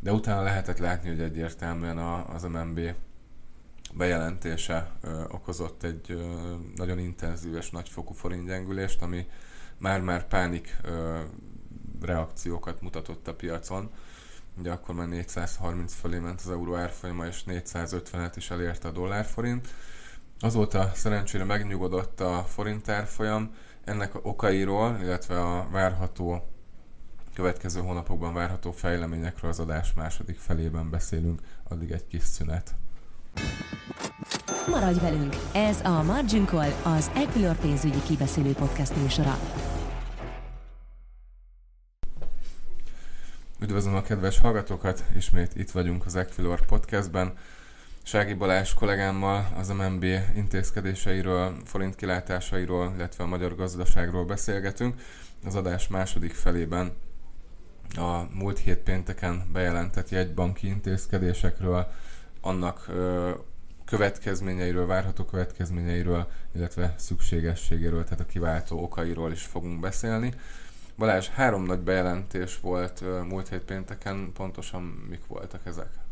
de 0.00 0.12
utána 0.12 0.42
lehetett 0.42 0.78
látni, 0.78 1.08
hogy 1.08 1.20
egyértelműen 1.20 1.98
az 1.98 2.42
MNB 2.42 2.80
bejelentése 3.94 4.90
okozott 5.28 5.82
egy 5.82 6.24
nagyon 6.74 6.98
intenzív 6.98 7.54
és 7.54 7.70
nagyfokú 7.70 8.12
forintgyengülést, 8.12 9.02
ami 9.02 9.26
már-már 9.78 10.26
pánik 10.26 10.76
reakciókat 12.00 12.80
mutatott 12.80 13.28
a 13.28 13.34
piacon. 13.34 13.90
Ugye 14.58 14.72
akkor 14.72 14.94
már 14.94 15.08
430 15.08 15.94
fölé 15.94 16.18
ment 16.18 16.40
az 16.40 16.50
euró 16.50 16.74
árfolyama, 16.74 17.26
és 17.26 17.42
450-et 17.46 18.32
is 18.36 18.50
elérte 18.50 18.88
a 18.88 18.90
dollárforint. 18.90 19.68
Azóta 20.44 20.90
szerencsére 20.94 21.44
megnyugodott 21.44 22.20
a 22.20 22.44
forint 22.48 22.88
árfolyam, 22.88 23.54
ennek 23.84 24.14
a 24.14 24.20
okairól, 24.22 24.98
illetve 25.02 25.40
a 25.40 25.68
várható 25.70 26.48
következő 27.34 27.80
hónapokban 27.80 28.34
várható 28.34 28.70
fejleményekről 28.72 29.50
az 29.50 29.60
adás 29.60 29.92
második 29.94 30.38
felében 30.38 30.90
beszélünk, 30.90 31.40
addig 31.68 31.90
egy 31.90 32.06
kis 32.06 32.22
szünet. 32.22 32.74
Maradj 34.68 35.00
velünk! 35.00 35.36
Ez 35.52 35.80
a 35.80 36.02
Margin 36.02 36.46
Call, 36.46 36.70
az 36.82 37.10
Equilor 37.14 37.56
pénzügyi 37.56 38.02
kibeszélő 38.02 38.52
podcast 38.52 38.96
műsora. 38.96 39.38
Üdvözlöm 43.60 43.94
a 43.94 44.02
kedves 44.02 44.38
hallgatókat, 44.38 45.04
ismét 45.16 45.56
itt 45.56 45.70
vagyunk 45.70 46.06
az 46.06 46.16
Equilor 46.16 46.66
podcastben. 46.66 47.32
Sági 48.06 48.34
Balázs 48.34 48.74
kollégámmal 48.74 49.46
az 49.56 49.68
MNB 49.68 50.04
intézkedéseiről, 50.34 51.56
forint 51.64 51.94
kilátásairól, 51.94 52.92
illetve 52.96 53.24
a 53.24 53.26
magyar 53.26 53.54
gazdaságról 53.54 54.24
beszélgetünk. 54.24 55.00
Az 55.44 55.54
adás 55.54 55.88
második 55.88 56.32
felében 56.32 56.92
a 57.96 58.22
múlt 58.32 58.58
hét 58.58 58.78
pénteken 58.78 59.48
bejelentett 59.52 60.08
jegybanki 60.08 60.66
intézkedésekről, 60.66 61.92
annak 62.40 62.90
következményeiről, 63.84 64.86
várható 64.86 65.24
következményeiről, 65.24 66.28
illetve 66.54 66.94
szükségességéről, 66.98 68.04
tehát 68.04 68.20
a 68.20 68.26
kiváltó 68.26 68.82
okairól 68.82 69.32
is 69.32 69.42
fogunk 69.42 69.80
beszélni. 69.80 70.32
Balázs, 70.98 71.28
három 71.28 71.64
nagy 71.64 71.80
bejelentés 71.80 72.60
volt 72.60 73.04
múlt 73.28 73.48
hét 73.48 73.62
pénteken, 73.62 74.30
pontosan 74.34 74.82
mik 74.82 75.26
voltak 75.26 75.66
ezek? 75.66 76.03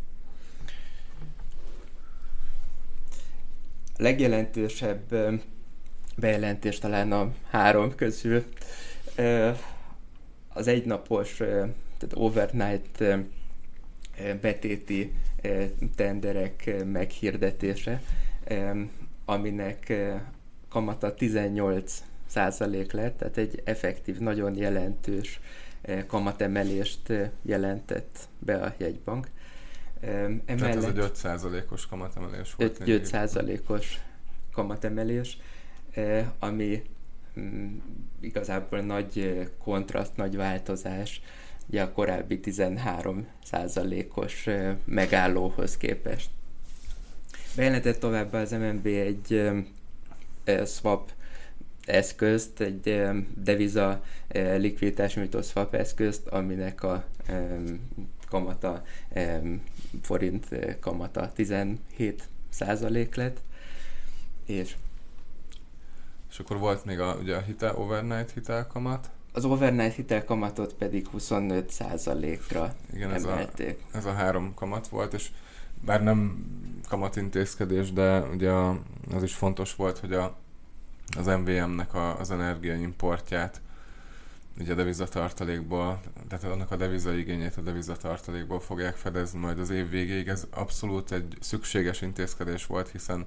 Legjelentősebb 3.97 5.15
bejelentés 6.17 6.79
talán 6.79 7.13
a 7.13 7.33
három 7.51 7.95
közül 7.95 8.45
az 10.49 10.67
egynapos, 10.67 11.37
tehát 11.37 12.15
overnight 12.15 13.05
betéti 14.41 15.13
tenderek 15.97 16.85
meghirdetése, 16.85 18.03
aminek 19.25 19.93
kamata 20.69 21.15
18 21.15 22.03
százalék 22.27 22.93
lett, 22.93 23.19
tehát 23.19 23.37
egy 23.37 23.63
effektív, 23.65 24.19
nagyon 24.19 24.57
jelentős 24.57 25.41
kamatemelést 26.07 27.13
jelentett 27.43 28.19
be 28.39 28.57
a 28.57 28.75
jegybank. 28.77 29.31
Emellett 30.03 30.47
tehát 30.47 30.77
ez 30.77 30.85
egy 30.85 30.99
5 30.99 31.17
százalékos 31.17 31.87
kamatemelés 31.87 32.55
volt. 32.55 32.81
5, 32.81 32.89
5 32.89 33.05
százalékos 33.05 34.01
kamatemelés, 34.53 35.39
ami 36.39 36.83
mm, 37.41 37.77
igazából 38.21 38.81
nagy 38.81 39.47
kontraszt, 39.59 40.17
nagy 40.17 40.37
változás 40.37 41.21
ugye 41.67 41.83
a 41.83 41.93
korábbi 41.93 42.41
13 42.41 43.27
százalékos 43.45 44.47
megállóhoz 44.85 45.77
képest. 45.77 46.31
Bejelentett 47.57 47.99
továbbá 47.99 48.41
az 48.41 48.51
MNB 48.51 48.87
egy 48.87 49.51
swap 50.67 51.11
eszközt, 51.85 52.61
egy 52.61 53.03
deviza 53.35 54.05
likviditás 54.57 55.15
nyújtó 55.15 55.43
swap 55.43 55.75
eszközt, 55.75 56.27
aminek 56.27 56.83
a 56.83 57.05
kamata, 58.33 58.83
forint 60.03 60.49
kamata 60.81 61.33
17 61.33 62.29
százalék 62.49 63.15
lett, 63.15 63.41
és 64.47 64.77
és 66.31 66.39
akkor 66.39 66.59
volt 66.59 66.85
még 66.85 67.01
a, 67.01 67.15
ugye 67.21 67.37
a 67.37 67.41
hitel, 67.41 67.77
overnight 67.77 68.31
hitelkamat. 68.31 69.11
Az 69.33 69.45
overnight 69.45 69.95
hitelkamatot 69.95 70.75
pedig 70.75 71.07
25%-ra 71.19 72.75
Igen, 72.93 73.13
emelték. 73.15 73.81
Ez 73.93 73.95
a, 73.95 73.97
ez 73.97 74.05
a 74.05 74.13
három 74.13 74.55
kamat 74.55 74.89
volt, 74.89 75.13
és 75.13 75.31
bár 75.85 76.03
nem 76.03 76.47
kamatintézkedés, 76.89 77.93
de 77.93 78.21
ugye 78.21 78.51
az 79.15 79.23
is 79.23 79.35
fontos 79.35 79.75
volt, 79.75 79.99
hogy 79.99 80.13
a, 80.13 80.37
az 81.17 81.27
MVM-nek 81.27 81.95
a, 81.95 82.19
az 82.19 82.31
energiaimportját 82.31 83.61
ugye 84.59 84.73
a 84.73 84.77
devizatartalékból, 84.77 86.01
tehát 86.29 86.45
annak 86.45 86.71
a 86.71 86.77
devizaigényét 86.77 87.57
a 87.57 87.61
devizatartalékból 87.61 88.61
fogják 88.61 88.97
fedezni 88.97 89.39
majd 89.39 89.59
az 89.59 89.71
év 89.71 89.91
végéig. 89.91 90.29
Ez 90.29 90.47
abszolút 90.51 91.13
egy 91.13 91.37
szükséges 91.41 92.01
intézkedés 92.01 92.67
volt, 92.67 92.91
hiszen 92.91 93.27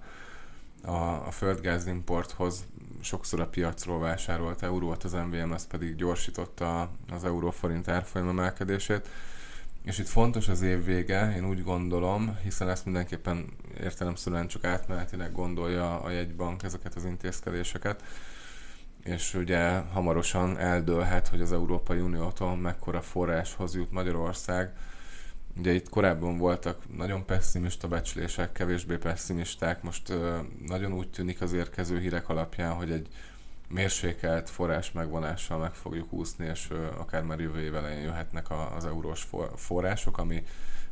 a, 0.84 1.27
a 1.27 1.31
földgázimporthoz 1.31 2.66
sokszor 3.01 3.40
a 3.40 3.48
piacról 3.48 4.00
vásárolt 4.00 4.64
eurót, 4.64 5.03
az 5.03 5.14
MVM 5.14 5.51
ez 5.51 5.68
pedig 5.68 5.96
gyorsította 5.96 6.90
az 7.11 7.24
euróforint 7.24 7.88
árfolyam 7.88 8.27
emelkedését. 8.27 9.07
És 9.83 10.00
itt 10.00 10.07
fontos 10.07 10.48
az 10.48 10.61
év 10.61 10.85
vége, 10.85 11.35
én 11.35 11.48
úgy 11.48 11.64
gondolom, 11.64 12.38
hiszen 12.44 12.70
ezt 12.70 12.85
mindenképpen 12.85 13.46
értelemszerűen 13.81 14.48
csak 14.48 14.64
átmenetileg 14.64 15.31
gondolja 15.31 16.00
a 16.01 16.09
jegybank 16.09 16.64
ezeket 16.64 16.96
az 16.96 17.05
intézkedéseket, 17.05 18.03
és 19.05 19.33
ugye 19.33 19.77
hamarosan 19.77 20.57
eldőlhet, 20.57 21.27
hogy 21.27 21.41
az 21.41 21.51
Európai 21.51 22.00
Uniótól 22.00 22.55
mekkora 22.55 23.01
forráshoz 23.01 23.75
jut 23.75 23.91
Magyarország, 23.91 24.74
Ugye 25.57 25.74
itt 25.74 25.89
korábban 25.89 26.37
voltak 26.37 26.96
nagyon 26.98 27.25
pessimista 27.25 27.87
becslések, 27.87 28.51
kevésbé 28.51 28.98
pessimisták, 28.98 29.83
most 29.83 30.13
nagyon 30.68 30.94
úgy 30.94 31.09
tűnik 31.09 31.41
az 31.41 31.53
érkező 31.53 32.00
hírek 32.00 32.29
alapján, 32.29 32.74
hogy 32.74 32.91
egy 32.91 33.07
mérsékelt 33.70 34.50
forrás 34.50 34.91
megvonással 34.91 35.57
meg 35.57 35.74
fogjuk 35.74 36.13
úszni, 36.13 36.46
és 36.46 36.70
akár 36.98 37.24
már 37.24 37.39
jövő 37.39 37.61
év 37.61 37.75
elején 37.75 38.03
jöhetnek 38.03 38.46
az 38.75 38.85
eurós 38.85 39.22
for, 39.22 39.51
források, 39.55 40.18
ami 40.18 40.44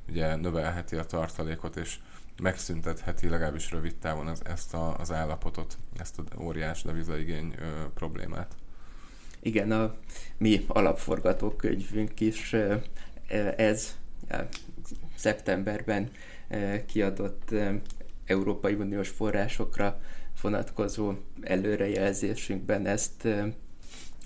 ugye 0.09 0.35
növelheti 0.35 0.95
a 0.95 1.05
tartalékot, 1.05 1.75
és 1.75 1.99
megszüntetheti 2.41 3.29
legalábbis 3.29 3.71
rövid 3.71 3.95
távon 3.95 4.27
az, 4.27 4.41
ezt 4.45 4.73
a, 4.73 4.97
az 4.97 5.11
állapotot, 5.11 5.77
ezt 5.97 6.19
a 6.19 6.41
óriás 6.41 6.81
devizaigény 6.81 7.55
ö, 7.59 7.63
problémát. 7.93 8.55
Igen, 9.39 9.71
a 9.71 9.95
mi 10.37 10.65
alapforgatókönyvünk 10.67 12.19
is 12.19 12.55
ez 13.57 13.97
szeptemberben 15.15 16.11
kiadott 16.85 17.53
Európai 18.25 18.73
Uniós 18.73 19.09
forrásokra 19.09 20.01
vonatkozó 20.41 21.13
előrejelzésünkben 21.41 22.85
ezt 22.85 23.27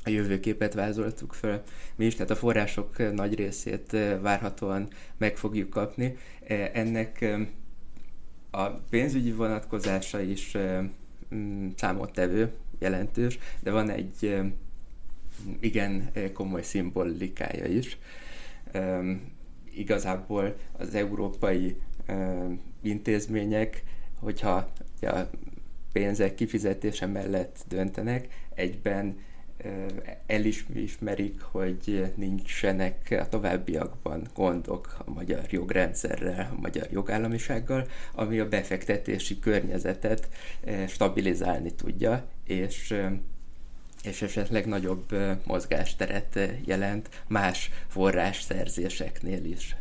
a 0.03 0.09
jövőképet 0.09 0.73
vázoltuk 0.73 1.33
föl 1.33 1.61
mi 1.95 2.05
is, 2.05 2.15
tehát 2.15 2.31
a 2.31 2.35
források 2.35 3.13
nagy 3.13 3.35
részét 3.35 3.97
várhatóan 4.21 4.87
meg 5.17 5.37
fogjuk 5.37 5.69
kapni. 5.69 6.17
Ennek 6.73 7.25
a 8.51 8.65
pénzügyi 8.69 9.31
vonatkozása 9.31 10.21
is 10.21 10.57
mm, 11.35 11.67
számottevő, 11.75 12.53
jelentős, 12.79 13.39
de 13.59 13.71
van 13.71 13.89
egy 13.89 14.43
igen 15.59 16.11
komoly 16.33 16.61
szimbolikája 16.61 17.65
is. 17.65 17.97
Igazából 19.73 20.55
az 20.71 20.95
európai 20.95 21.75
intézmények, 22.81 23.83
hogyha 24.19 24.71
a 25.01 25.17
pénzek 25.91 26.35
kifizetése 26.35 27.05
mellett 27.05 27.63
döntenek, 27.67 28.27
egyben 28.55 29.17
elismerik, 30.25 31.41
hogy 31.41 32.11
nincsenek 32.15 33.17
a 33.19 33.29
továbbiakban 33.29 34.27
gondok 34.33 34.95
a 35.05 35.11
magyar 35.11 35.43
jogrendszerrel, 35.49 36.49
a 36.57 36.59
magyar 36.61 36.87
jogállamisággal, 36.91 37.87
ami 38.13 38.39
a 38.39 38.49
befektetési 38.49 39.39
környezetet 39.39 40.29
stabilizálni 40.87 41.73
tudja, 41.73 42.25
és 42.43 42.95
és 44.03 44.21
esetleg 44.21 44.65
nagyobb 44.65 45.15
mozgásteret 45.45 46.39
jelent 46.65 47.09
más 47.27 47.71
forrásszerzéseknél 47.87 49.45
is. 49.45 49.75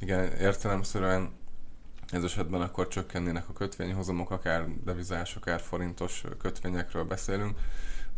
Igen, 0.00 0.32
értelemszerűen 0.40 1.30
ez 2.10 2.24
esetben 2.24 2.60
akkor 2.60 2.88
csökkennének 2.88 3.48
a 3.48 3.52
kötvényhozamok, 3.52 4.30
akár 4.30 4.64
devizás, 4.84 5.34
akár 5.34 5.60
forintos 5.60 6.24
kötvényekről 6.38 7.04
beszélünk. 7.04 7.58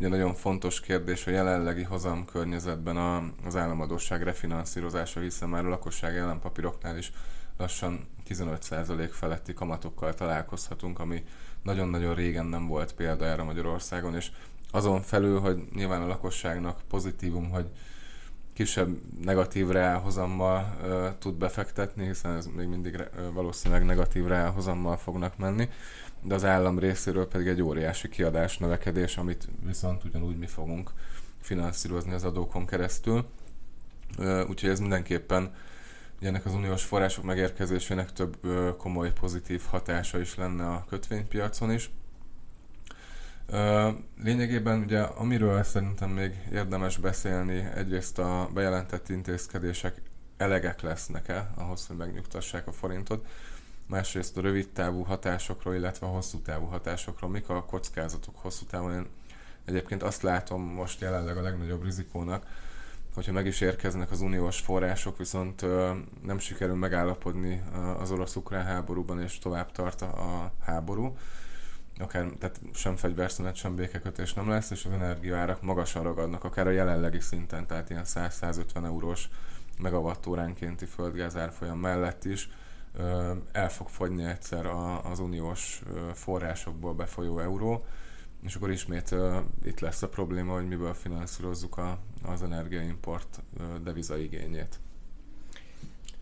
Ugye 0.01 0.09
nagyon 0.09 0.35
fontos 0.35 0.81
kérdés 0.81 1.27
a 1.27 1.31
jelenlegi 1.31 1.83
hozam 1.83 2.25
környezetben 2.25 2.97
a, 2.97 3.23
az 3.45 3.57
államadóság 3.57 4.23
refinanszírozása, 4.23 5.21
hiszen 5.21 5.49
már 5.49 5.65
a 5.65 5.69
lakosság 5.69 6.17
ellenpapíroknál 6.17 6.97
is 6.97 7.13
lassan 7.57 8.09
15% 8.29 9.09
feletti 9.13 9.55
kamatokkal 9.55 10.15
találkozhatunk, 10.15 10.99
ami 10.99 11.25
nagyon-nagyon 11.63 12.15
régen 12.15 12.47
nem 12.47 12.67
volt 12.67 12.93
példa 12.93 13.45
Magyarországon, 13.45 14.15
és 14.15 14.31
azon 14.71 15.03
felül, 15.03 15.41
hogy 15.41 15.69
nyilván 15.75 16.03
a 16.03 16.07
lakosságnak 16.07 16.81
pozitívum, 16.89 17.51
hogy 17.51 17.67
kisebb 18.53 18.97
negatív 19.25 19.69
reálhozammal 19.69 20.77
uh, 20.83 21.19
tud 21.19 21.35
befektetni, 21.35 22.07
hiszen 22.07 22.37
ez 22.37 22.47
még 22.47 22.69
mindig 22.69 22.95
uh, 22.95 23.33
valószínűleg 23.33 23.85
negatív 23.85 24.27
reálhozammal 24.27 24.97
fognak 24.97 25.37
menni, 25.37 25.69
de 26.23 26.35
az 26.35 26.45
állam 26.45 26.79
részéről 26.79 27.29
pedig 27.29 27.47
egy 27.47 27.63
óriási 27.63 28.09
kiadás 28.09 28.59
növekedés, 28.59 29.17
amit 29.17 29.49
viszont 29.67 30.05
ugyanúgy 30.05 30.39
mi 30.39 30.47
fogunk 30.47 30.91
finanszírozni 31.41 32.13
az 32.13 32.25
adókon 32.25 32.67
keresztül. 32.67 33.27
Úgyhogy 34.49 34.71
ez 34.71 34.81
mindenképpen 34.81 35.55
ennek 36.21 36.47
az 36.47 36.55
uniós 36.55 36.85
források 36.85 37.25
megérkezésének 37.25 38.13
több 38.13 38.37
komoly 38.77 39.13
pozitív 39.13 39.63
hatása 39.69 40.21
is 40.21 40.35
lenne 40.35 40.67
a 40.67 40.85
kötvénypiacon 40.89 41.73
is. 41.73 41.91
Lényegében 44.23 44.81
ugye 44.81 45.01
amiről 45.01 45.63
szerintem 45.63 46.11
még 46.11 46.35
érdemes 46.53 46.97
beszélni, 46.97 47.69
egyrészt 47.75 48.19
a 48.19 48.51
bejelentett 48.55 49.09
intézkedések 49.09 50.03
elegek 50.37 50.81
lesznek-e 50.81 51.51
ahhoz, 51.55 51.87
hogy 51.87 51.97
megnyugtassák 51.97 52.67
a 52.67 52.73
forintot, 52.73 53.27
másrészt 53.90 54.37
a 54.37 54.40
rövid 54.40 54.68
távú 54.68 55.03
hatásokról, 55.03 55.74
illetve 55.74 56.07
a 56.07 56.11
hosszú 56.11 56.38
távú 56.38 56.66
hatásokról. 56.66 57.31
Mik 57.31 57.48
a 57.48 57.64
kockázatok 57.64 58.37
hosszú 58.37 58.64
távon? 58.64 58.92
Én 58.92 59.07
egyébként 59.64 60.03
azt 60.03 60.22
látom 60.22 60.62
most 60.62 61.00
jelenleg 61.00 61.37
a 61.37 61.42
legnagyobb 61.42 61.85
rizikónak, 61.85 62.46
hogyha 63.14 63.33
meg 63.33 63.46
is 63.46 63.61
érkeznek 63.61 64.11
az 64.11 64.20
uniós 64.20 64.61
források, 64.61 65.18
viszont 65.18 65.64
nem 66.22 66.38
sikerül 66.38 66.74
megállapodni 66.74 67.62
az 67.98 68.11
orosz-ukrán 68.11 68.64
háborúban, 68.64 69.22
és 69.22 69.38
tovább 69.38 69.72
tart 69.72 70.03
a 70.03 70.53
háború, 70.61 71.16
akár 71.98 72.26
tehát 72.38 72.61
sem 72.74 72.96
fegyverszünet, 72.96 73.55
sem 73.55 73.74
békekötés 73.74 74.35
nem 74.35 74.48
lesz, 74.48 74.70
és 74.70 74.85
az 74.85 74.92
energiaárak 74.92 75.62
magasan 75.62 76.03
ragadnak, 76.03 76.44
akár 76.44 76.66
a 76.66 76.70
jelenlegi 76.70 77.20
szinten, 77.20 77.66
tehát 77.66 77.90
ilyen 77.90 78.05
100-150 78.07 78.85
eurós 78.85 79.29
megawattóránkénti 79.79 80.87
földgáz 80.87 81.37
árfolyam 81.37 81.79
mellett 81.79 82.24
is 82.24 82.48
el 83.53 83.70
fog 83.70 83.88
fogyni 83.88 84.24
egyszer 84.24 84.66
az 85.11 85.18
uniós 85.18 85.83
forrásokból 86.14 86.94
befolyó 86.94 87.38
euró, 87.38 87.85
és 88.44 88.55
akkor 88.55 88.70
ismét 88.70 89.14
itt 89.64 89.81
lesz 89.81 90.03
a 90.03 90.09
probléma, 90.09 90.55
hogy 90.55 90.68
miből 90.68 90.94
finanszírozzuk 90.94 91.76
a, 91.76 91.98
az 92.22 92.42
energiaimport 92.42 93.40
devizaigényét. 93.85 94.79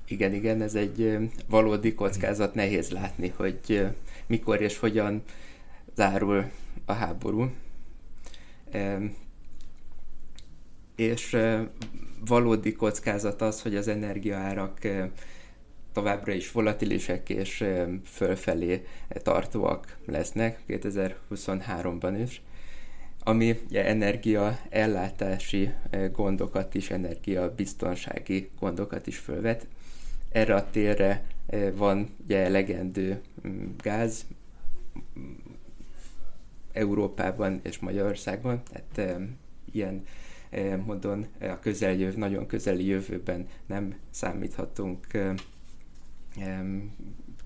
Igen, 0.04 0.33
igen, 0.33 0.62
ez 0.62 0.74
egy 0.74 1.18
valódi 1.48 1.94
kockázat, 1.94 2.54
nehéz 2.54 2.90
látni, 2.90 3.28
hogy 3.28 3.87
mikor 4.26 4.61
és 4.61 4.78
hogyan 4.78 5.22
zárul 5.94 6.50
a 6.85 6.92
háború. 6.92 7.50
És 10.96 11.37
valódi 12.26 12.72
kockázat 12.72 13.42
az, 13.42 13.62
hogy 13.62 13.76
az 13.76 13.88
energiaárak 13.88 14.78
továbbra 15.92 16.33
is 16.33 16.53
volatilisek 16.53 17.29
és 17.29 17.64
fölfelé 18.05 18.87
tartóak 19.09 19.98
lesznek 20.07 20.61
2023-ban 20.68 22.18
is, 22.22 22.42
ami 23.22 23.59
energia 23.72 24.59
ellátási 24.68 25.70
gondokat 26.12 26.74
is, 26.74 26.90
energia 26.90 27.55
biztonsági 27.55 28.51
gondokat 28.61 29.07
is 29.07 29.18
fölvet. 29.18 29.66
Erre 30.33 30.55
a 30.55 30.70
térre 30.70 31.24
van 31.74 32.09
ugye 32.24 32.38
elegendő 32.38 33.20
mm, 33.48 33.64
gáz 33.83 34.27
Európában 36.72 37.61
és 37.62 37.79
Magyarországon, 37.79 38.62
tehát 38.62 39.20
ilyen 39.72 40.05
módon 40.85 41.27
a 41.40 41.59
közeljövő, 41.59 42.18
nagyon 42.18 42.46
közeli 42.46 42.87
jövőben 42.87 43.48
nem 43.66 43.94
számíthatunk 44.11 45.07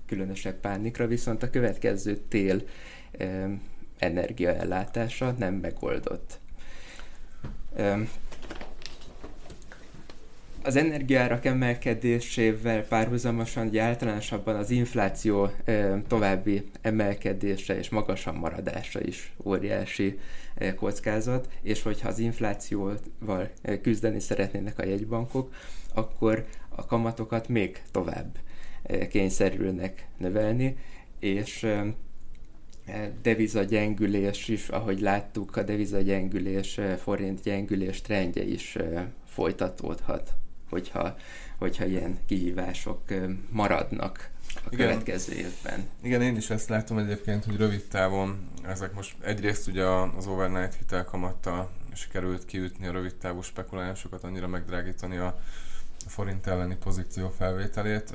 különösebb 0.05 0.59
pánikra, 0.59 1.07
viszont 1.07 1.43
a 1.43 1.49
következő 1.49 2.17
tél 2.17 2.61
energiaellátása 3.97 5.31
nem 5.31 5.53
megoldott. 5.53 6.39
Az 10.65 10.75
energiárak 10.75 11.45
emelkedésével 11.45 12.87
párhuzamosan 12.87 13.67
ugye 13.67 13.81
általánosabban 13.81 14.55
az 14.55 14.69
infláció 14.69 15.49
további 16.07 16.69
emelkedése 16.81 17.77
és 17.77 17.89
magasan 17.89 18.35
maradása 18.35 19.01
is 19.01 19.33
óriási 19.43 20.19
kockázat, 20.75 21.49
és 21.61 21.81
hogyha 21.81 22.07
az 22.07 22.19
inflációval 22.19 23.49
küzdeni 23.81 24.19
szeretnének 24.19 24.79
a 24.79 24.85
jegybankok, 24.85 25.53
akkor 25.93 26.45
a 26.69 26.85
kamatokat 26.85 27.47
még 27.47 27.81
tovább 27.91 28.37
kényszerülnek 29.09 30.07
növelni, 30.17 30.77
és 31.19 31.67
devizagyengülés 33.21 34.47
is, 34.47 34.67
ahogy 34.67 34.99
láttuk, 34.99 35.55
a 35.55 35.63
devizagyengülés, 35.63 36.79
forint 36.97 37.41
gyengülés 37.41 38.01
trendje 38.01 38.43
is 38.43 38.77
folytatódhat, 39.25 40.33
hogyha, 40.69 41.15
hogyha 41.57 41.85
ilyen 41.85 42.17
kihívások 42.25 43.01
maradnak 43.49 44.31
a 44.55 44.59
Igen. 44.69 44.87
következő 44.87 45.33
évben. 45.33 45.87
Igen, 46.01 46.21
én 46.21 46.35
is 46.35 46.49
ezt 46.49 46.69
látom 46.69 46.97
egyébként, 46.97 47.45
hogy 47.45 47.55
rövid 47.55 47.83
távon 47.83 48.49
ezek 48.67 48.93
most 48.93 49.15
egyrészt 49.21 49.67
ugye 49.67 49.83
az 50.17 50.27
overnight 50.27 50.75
hitelkamattal 50.75 51.71
sikerült 51.95 52.45
kiütni 52.45 52.87
a 52.87 52.91
rövid 52.91 53.15
távú 53.15 53.41
spekulánsokat, 53.41 54.23
annyira 54.23 54.47
megdrágítani 54.47 55.17
a 55.17 55.39
forint 56.07 56.47
elleni 56.47 56.75
pozíció 56.75 57.29
felvételét, 57.29 58.13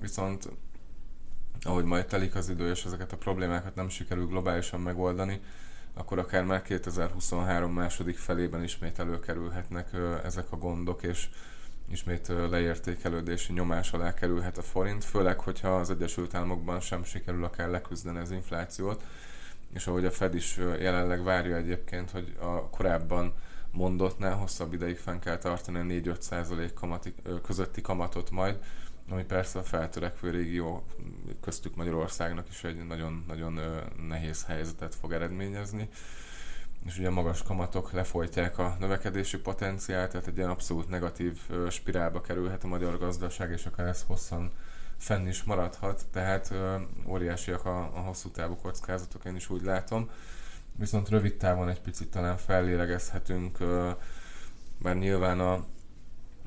viszont 0.00 0.48
ahogy 1.60 1.84
majd 1.84 2.06
telik 2.06 2.34
az 2.34 2.48
idő, 2.48 2.70
és 2.70 2.84
ezeket 2.84 3.12
a 3.12 3.16
problémákat 3.16 3.74
nem 3.74 3.88
sikerül 3.88 4.26
globálisan 4.26 4.80
megoldani, 4.80 5.40
akkor 5.94 6.18
akár 6.18 6.44
már 6.44 6.62
2023 6.62 7.72
második 7.72 8.18
felében 8.18 8.62
ismét 8.62 8.98
előkerülhetnek 8.98 9.90
ezek 10.24 10.46
a 10.50 10.56
gondok, 10.56 11.02
és 11.02 11.28
ismét 11.90 12.28
leértékelődési 12.28 13.52
nyomás 13.52 13.92
alá 13.92 14.14
kerülhet 14.14 14.58
a 14.58 14.62
forint, 14.62 15.04
főleg, 15.04 15.38
hogyha 15.38 15.76
az 15.76 15.90
Egyesült 15.90 16.34
Államokban 16.34 16.80
sem 16.80 17.04
sikerül 17.04 17.44
akár 17.44 17.68
leküzdeni 17.68 18.18
az 18.18 18.30
inflációt, 18.30 19.04
és 19.74 19.86
ahogy 19.86 20.04
a 20.04 20.10
Fed 20.10 20.34
is 20.34 20.56
jelenleg 20.56 21.22
várja 21.22 21.56
egyébként, 21.56 22.10
hogy 22.10 22.36
a 22.40 22.68
korábban 22.68 23.34
mondottnál 23.72 24.34
hosszabb 24.34 24.72
ideig 24.72 24.96
fenn 24.96 25.18
kell 25.18 25.38
tartani 25.38 25.78
a 25.78 26.12
4-5 26.14 26.20
százalék 26.20 26.72
közötti 27.42 27.80
kamatot 27.80 28.30
majd, 28.30 28.58
ami 29.08 29.24
persze 29.24 29.58
a 29.58 29.62
feltörekvő 29.62 30.30
régió 30.30 30.84
köztük 31.40 31.76
Magyarországnak 31.76 32.48
is 32.48 32.64
egy 32.64 32.86
nagyon-nagyon 32.86 33.60
nehéz 34.08 34.44
helyzetet 34.44 34.94
fog 34.94 35.12
eredményezni. 35.12 35.88
És 36.86 36.98
ugye 36.98 37.10
magas 37.10 37.42
kamatok 37.42 37.92
lefolytják 37.92 38.58
a 38.58 38.76
növekedési 38.80 39.38
potenciált, 39.38 40.10
tehát 40.10 40.26
egy 40.26 40.36
ilyen 40.36 40.50
abszolút 40.50 40.88
negatív 40.88 41.38
spirálba 41.70 42.20
kerülhet 42.20 42.64
a 42.64 42.68
magyar 42.68 42.98
gazdaság, 42.98 43.50
és 43.50 43.66
akár 43.66 43.86
ez 43.86 44.02
hosszan 44.06 44.50
fenn 44.96 45.26
is 45.26 45.42
maradhat, 45.42 46.06
tehát 46.12 46.54
óriásiak 47.06 47.64
a, 47.64 47.78
a 47.78 48.00
hosszú 48.00 48.30
távú 48.30 48.56
kockázatok, 48.56 49.24
én 49.24 49.36
is 49.36 49.50
úgy 49.50 49.62
látom 49.62 50.10
viszont 50.76 51.08
rövid 51.08 51.36
távon 51.36 51.68
egy 51.68 51.80
picit 51.80 52.10
talán 52.10 52.36
fellélegezhetünk, 52.36 53.58
mert 54.78 54.98
nyilván 54.98 55.40
a, 55.40 55.52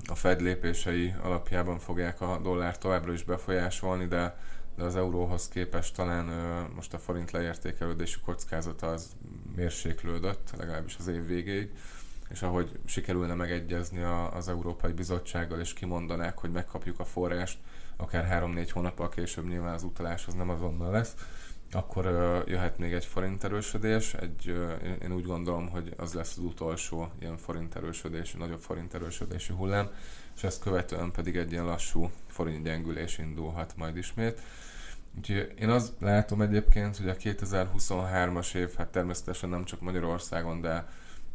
a 0.08 0.16
Fed 0.16 0.42
lépései 0.42 1.14
alapjában 1.22 1.80
fogják 1.80 2.22
a 2.22 2.40
dollár 2.44 2.78
továbbra 2.78 3.14
is 3.14 3.24
befolyásolni, 3.24 4.06
de, 4.06 4.38
de 4.76 4.84
az 4.84 4.96
euróhoz 4.96 5.48
képest 5.48 5.96
talán 5.96 6.26
most 6.76 6.94
a 6.94 7.00
forint 7.00 7.32
leértékelődési 7.32 8.20
kockázata 8.20 8.88
az 8.88 9.10
mérséklődött, 9.56 10.54
legalábbis 10.58 10.96
az 11.00 11.08
év 11.08 11.26
végéig, 11.26 11.72
és 12.30 12.42
ahogy 12.42 12.80
sikerülne 12.86 13.34
megegyezni 13.34 14.02
a, 14.02 14.36
az 14.36 14.48
Európai 14.48 14.92
Bizottsággal, 14.92 15.60
és 15.60 15.74
kimondanák, 15.74 16.38
hogy 16.38 16.52
megkapjuk 16.52 17.00
a 17.00 17.06
forrást, 17.06 17.58
akár 17.98 18.44
3-4 18.44 18.70
hónappal 18.72 19.10
később 19.10 19.48
nyilván 19.48 19.74
az 19.74 19.84
utalás 19.84 20.28
az 20.28 20.34
nem 20.34 20.50
azonnal 20.50 20.92
lesz, 20.92 21.16
akkor 21.72 22.06
uh, 22.06 22.50
jöhet 22.50 22.78
még 22.78 22.94
egy 22.94 23.06
forint 23.06 23.44
erősödés. 23.44 24.14
Egy, 24.14 24.50
uh, 24.50 25.04
én 25.04 25.14
úgy 25.14 25.26
gondolom, 25.26 25.70
hogy 25.70 25.94
az 25.98 26.14
lesz 26.14 26.38
az 26.38 26.44
utolsó 26.44 27.12
ilyen 27.20 27.38
forint 27.38 27.76
erősödés, 27.76 28.34
nagyobb 28.34 28.60
forint 28.60 28.94
erősödési 28.94 29.54
hullám, 29.54 29.90
és 30.36 30.44
ezt 30.44 30.62
követően 30.62 31.12
pedig 31.12 31.36
egy 31.36 31.52
ilyen 31.52 31.66
lassú 31.66 32.10
forint 32.28 32.64
gyengülés 32.64 33.18
indulhat 33.18 33.74
majd 33.78 33.98
ismét. 33.98 34.42
Úgyhogy 35.18 35.54
én 35.60 35.70
azt 35.70 35.94
látom 36.00 36.42
egyébként, 36.42 36.98
hogy 36.98 37.10
a 37.10 37.16
2023-as 37.16 38.56
év, 38.56 38.74
hát 38.78 38.88
természetesen 38.88 39.50
nem 39.50 39.66
csak 39.66 39.82
Magyarországon, 39.82 40.62
de 40.62 40.88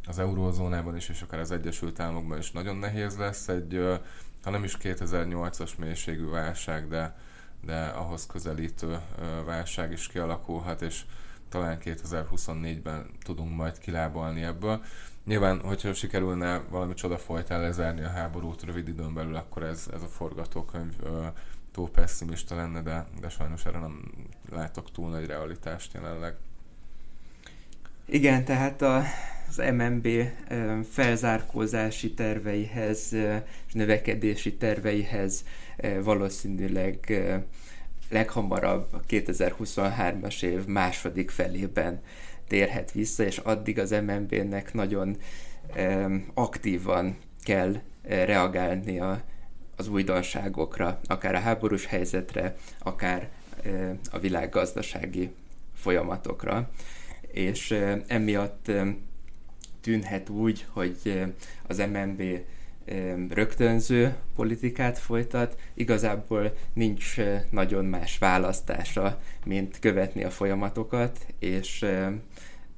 az 0.07 0.19
eurózónában 0.19 0.95
is, 0.95 1.09
és 1.09 1.21
akár 1.21 1.39
az 1.39 1.51
Egyesült 1.51 1.99
Államokban 1.99 2.37
is 2.37 2.51
nagyon 2.51 2.75
nehéz 2.75 3.17
lesz. 3.17 3.47
Egy, 3.47 3.99
ha 4.43 4.49
nem 4.49 4.63
is 4.63 4.77
2008-as 4.81 5.77
mélységű 5.77 6.29
válság, 6.29 6.87
de 6.87 7.15
de 7.61 7.85
ahhoz 7.85 8.25
közelítő 8.25 8.99
válság 9.45 9.91
is 9.91 10.07
kialakulhat, 10.07 10.81
és 10.81 11.05
talán 11.49 11.77
2024-ben 11.83 13.05
tudunk 13.23 13.55
majd 13.55 13.77
kilábalni 13.77 14.43
ebből. 14.43 14.83
Nyilván, 15.25 15.59
hogyha 15.59 15.93
sikerülne 15.93 16.57
valami 16.69 16.93
csoda 16.93 17.17
folytán 17.17 17.61
lezárni 17.61 18.03
a 18.03 18.09
háborút 18.09 18.63
rövid 18.63 18.87
időn 18.87 19.13
belül, 19.13 19.35
akkor 19.35 19.63
ez, 19.63 19.89
ez 19.93 20.01
a 20.01 20.07
forgatókönyv 20.07 20.93
túl 21.71 21.89
pessimista 21.89 22.55
lenne, 22.55 22.81
de, 22.81 23.07
de 23.19 23.29
sajnos 23.29 23.65
erre 23.65 23.79
nem 23.79 24.11
látok 24.49 24.91
túl 24.91 25.09
nagy 25.09 25.25
realitást 25.25 25.93
jelenleg. 25.93 26.35
Igen, 28.05 28.45
tehát 28.45 28.81
a, 28.81 29.03
az 29.47 29.57
MNB 29.57 30.07
felzárkózási 30.89 32.13
terveihez 32.13 33.13
és 33.67 33.73
növekedési 33.73 34.55
terveihez 34.55 35.43
valószínűleg 36.03 37.21
leghamarabb 38.09 38.93
a 38.93 39.01
2023-as 39.09 40.43
év 40.43 40.65
második 40.65 41.29
felében 41.29 42.01
térhet 42.47 42.91
vissza, 42.91 43.23
és 43.23 43.37
addig 43.37 43.79
az 43.79 43.91
MNB-nek 43.91 44.73
nagyon 44.73 45.17
aktívan 46.33 47.17
kell 47.43 47.75
reagálnia 48.03 49.23
az 49.75 49.87
újdonságokra, 49.87 50.99
akár 51.07 51.35
a 51.35 51.39
háborús 51.39 51.85
helyzetre, 51.85 52.55
akár 52.79 53.29
a 54.11 54.19
világgazdasági 54.19 55.31
folyamatokra. 55.73 56.69
És 57.31 57.75
emiatt 58.07 58.71
tűnhet 59.81 60.29
úgy, 60.29 60.65
hogy 60.69 61.23
az 61.67 61.77
MNB 61.77 62.23
rögtönző 63.29 64.15
politikát 64.35 64.97
folytat, 64.97 65.59
igazából 65.73 66.53
nincs 66.73 67.15
nagyon 67.49 67.85
más 67.85 68.17
választása, 68.17 69.19
mint 69.45 69.79
követni 69.79 70.23
a 70.23 70.29
folyamatokat, 70.29 71.25
és 71.39 71.85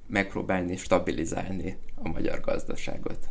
megpróbálni 0.07 0.77
stabilizálni 0.77 1.77
a 1.95 2.09
magyar 2.09 2.39
gazdaságot. 2.39 3.29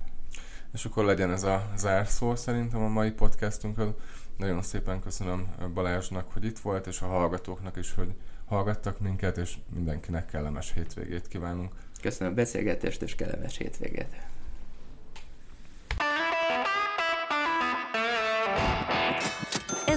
És 0.73 0.85
akkor 0.85 1.05
legyen 1.05 1.31
ez 1.31 1.43
a 1.43 1.71
zárszó 1.77 2.35
szerintem 2.35 2.83
a 2.83 2.89
mai 2.89 3.11
podcastunkon. 3.11 3.95
Nagyon 4.37 4.63
szépen 4.63 5.01
köszönöm 5.01 5.55
Balázsnak, 5.75 6.33
hogy 6.33 6.45
itt 6.45 6.59
volt, 6.59 6.87
és 6.87 7.01
a 7.01 7.07
hallgatóknak 7.07 7.77
is, 7.77 7.95
hogy 7.95 8.15
hallgattak 8.45 9.01
minket, 9.01 9.37
és 9.37 9.55
mindenkinek 9.75 10.27
kellemes 10.27 10.73
hétvégét 10.73 11.29
kívánunk. 11.29 11.73
Köszönöm 12.03 12.33
a 12.33 12.37
beszélgetést, 12.37 13.03
és 13.03 13.15
kellemes 13.15 13.57
hétvégét. 13.57 14.32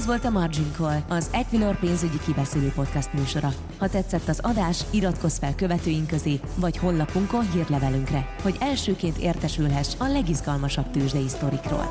Ez 0.06 0.12
volt 0.12 0.26
a 0.26 0.40
Margin 0.40 0.72
Call, 0.78 1.02
az 1.10 1.30
Equilor 1.32 1.80
pénzügyi 1.80 2.20
kibeszélő 2.26 2.72
podcast 2.76 3.14
műsora. 3.14 3.54
Ha 3.78 3.90
tetszett 3.90 4.28
az 4.28 4.40
adás, 4.44 4.84
iratkozz 4.90 5.38
fel 5.38 5.56
követőink 5.56 6.08
közé, 6.08 6.40
vagy 6.56 6.78
honlapunkon 6.78 7.52
hírlevelünkre, 7.52 8.36
hogy 8.42 8.56
elsőként 8.60 9.18
értesülhess 9.18 9.94
a 9.98 10.08
legizgalmasabb 10.08 10.92
tőzsdei 10.92 11.28
sztorikról. 11.28 11.86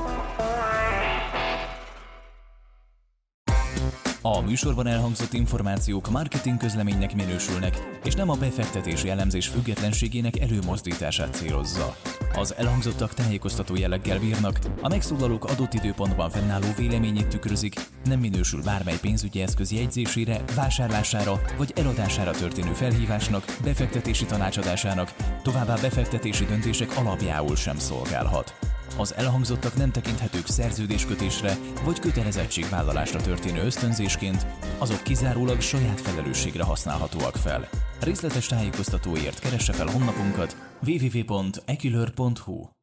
A 4.26 4.40
műsorban 4.40 4.86
elhangzott 4.86 5.32
információk 5.32 6.10
marketing 6.10 6.56
közleménynek 6.56 7.14
minősülnek, 7.14 7.98
és 8.04 8.14
nem 8.14 8.30
a 8.30 8.34
befektetési 8.34 9.08
elemzés 9.08 9.48
függetlenségének 9.48 10.40
előmozdítását 10.40 11.34
célozza. 11.34 11.96
Az 12.36 12.54
elhangzottak 12.56 13.14
tájékoztató 13.14 13.76
jelleggel 13.76 14.18
bírnak, 14.18 14.58
a 14.82 14.88
megszólalók 14.88 15.44
adott 15.44 15.74
időpontban 15.74 16.30
fennálló 16.30 16.66
véleményét 16.76 17.28
tükrözik, 17.28 17.74
nem 18.04 18.20
minősül 18.20 18.62
bármely 18.62 18.98
pénzügyi 19.00 19.40
eszköz 19.40 19.72
jegyzésére, 19.72 20.44
vásárlására 20.54 21.40
vagy 21.56 21.72
eladására 21.76 22.30
történő 22.30 22.72
felhívásnak, 22.72 23.56
befektetési 23.64 24.24
tanácsadásának, 24.24 25.14
továbbá 25.42 25.74
befektetési 25.74 26.44
döntések 26.44 26.96
alapjául 26.96 27.56
sem 27.56 27.78
szolgálhat. 27.78 28.73
Az 28.98 29.14
elhangzottak 29.14 29.76
nem 29.76 29.90
tekinthetők 29.90 30.46
szerződéskötésre 30.46 31.56
vagy 31.84 31.98
kötelezettségvállalásra 31.98 33.20
történő 33.20 33.62
ösztönzésként, 33.64 34.46
azok 34.78 35.02
kizárólag 35.02 35.60
saját 35.60 36.00
felelősségre 36.00 36.64
használhatóak 36.64 37.36
fel. 37.36 37.68
Részletes 38.00 38.46
tájékoztatóért 38.46 39.38
keresse 39.38 39.72
fel 39.72 39.86
honlapunkat 39.86 40.56
www.ekilör.hu 40.86 42.74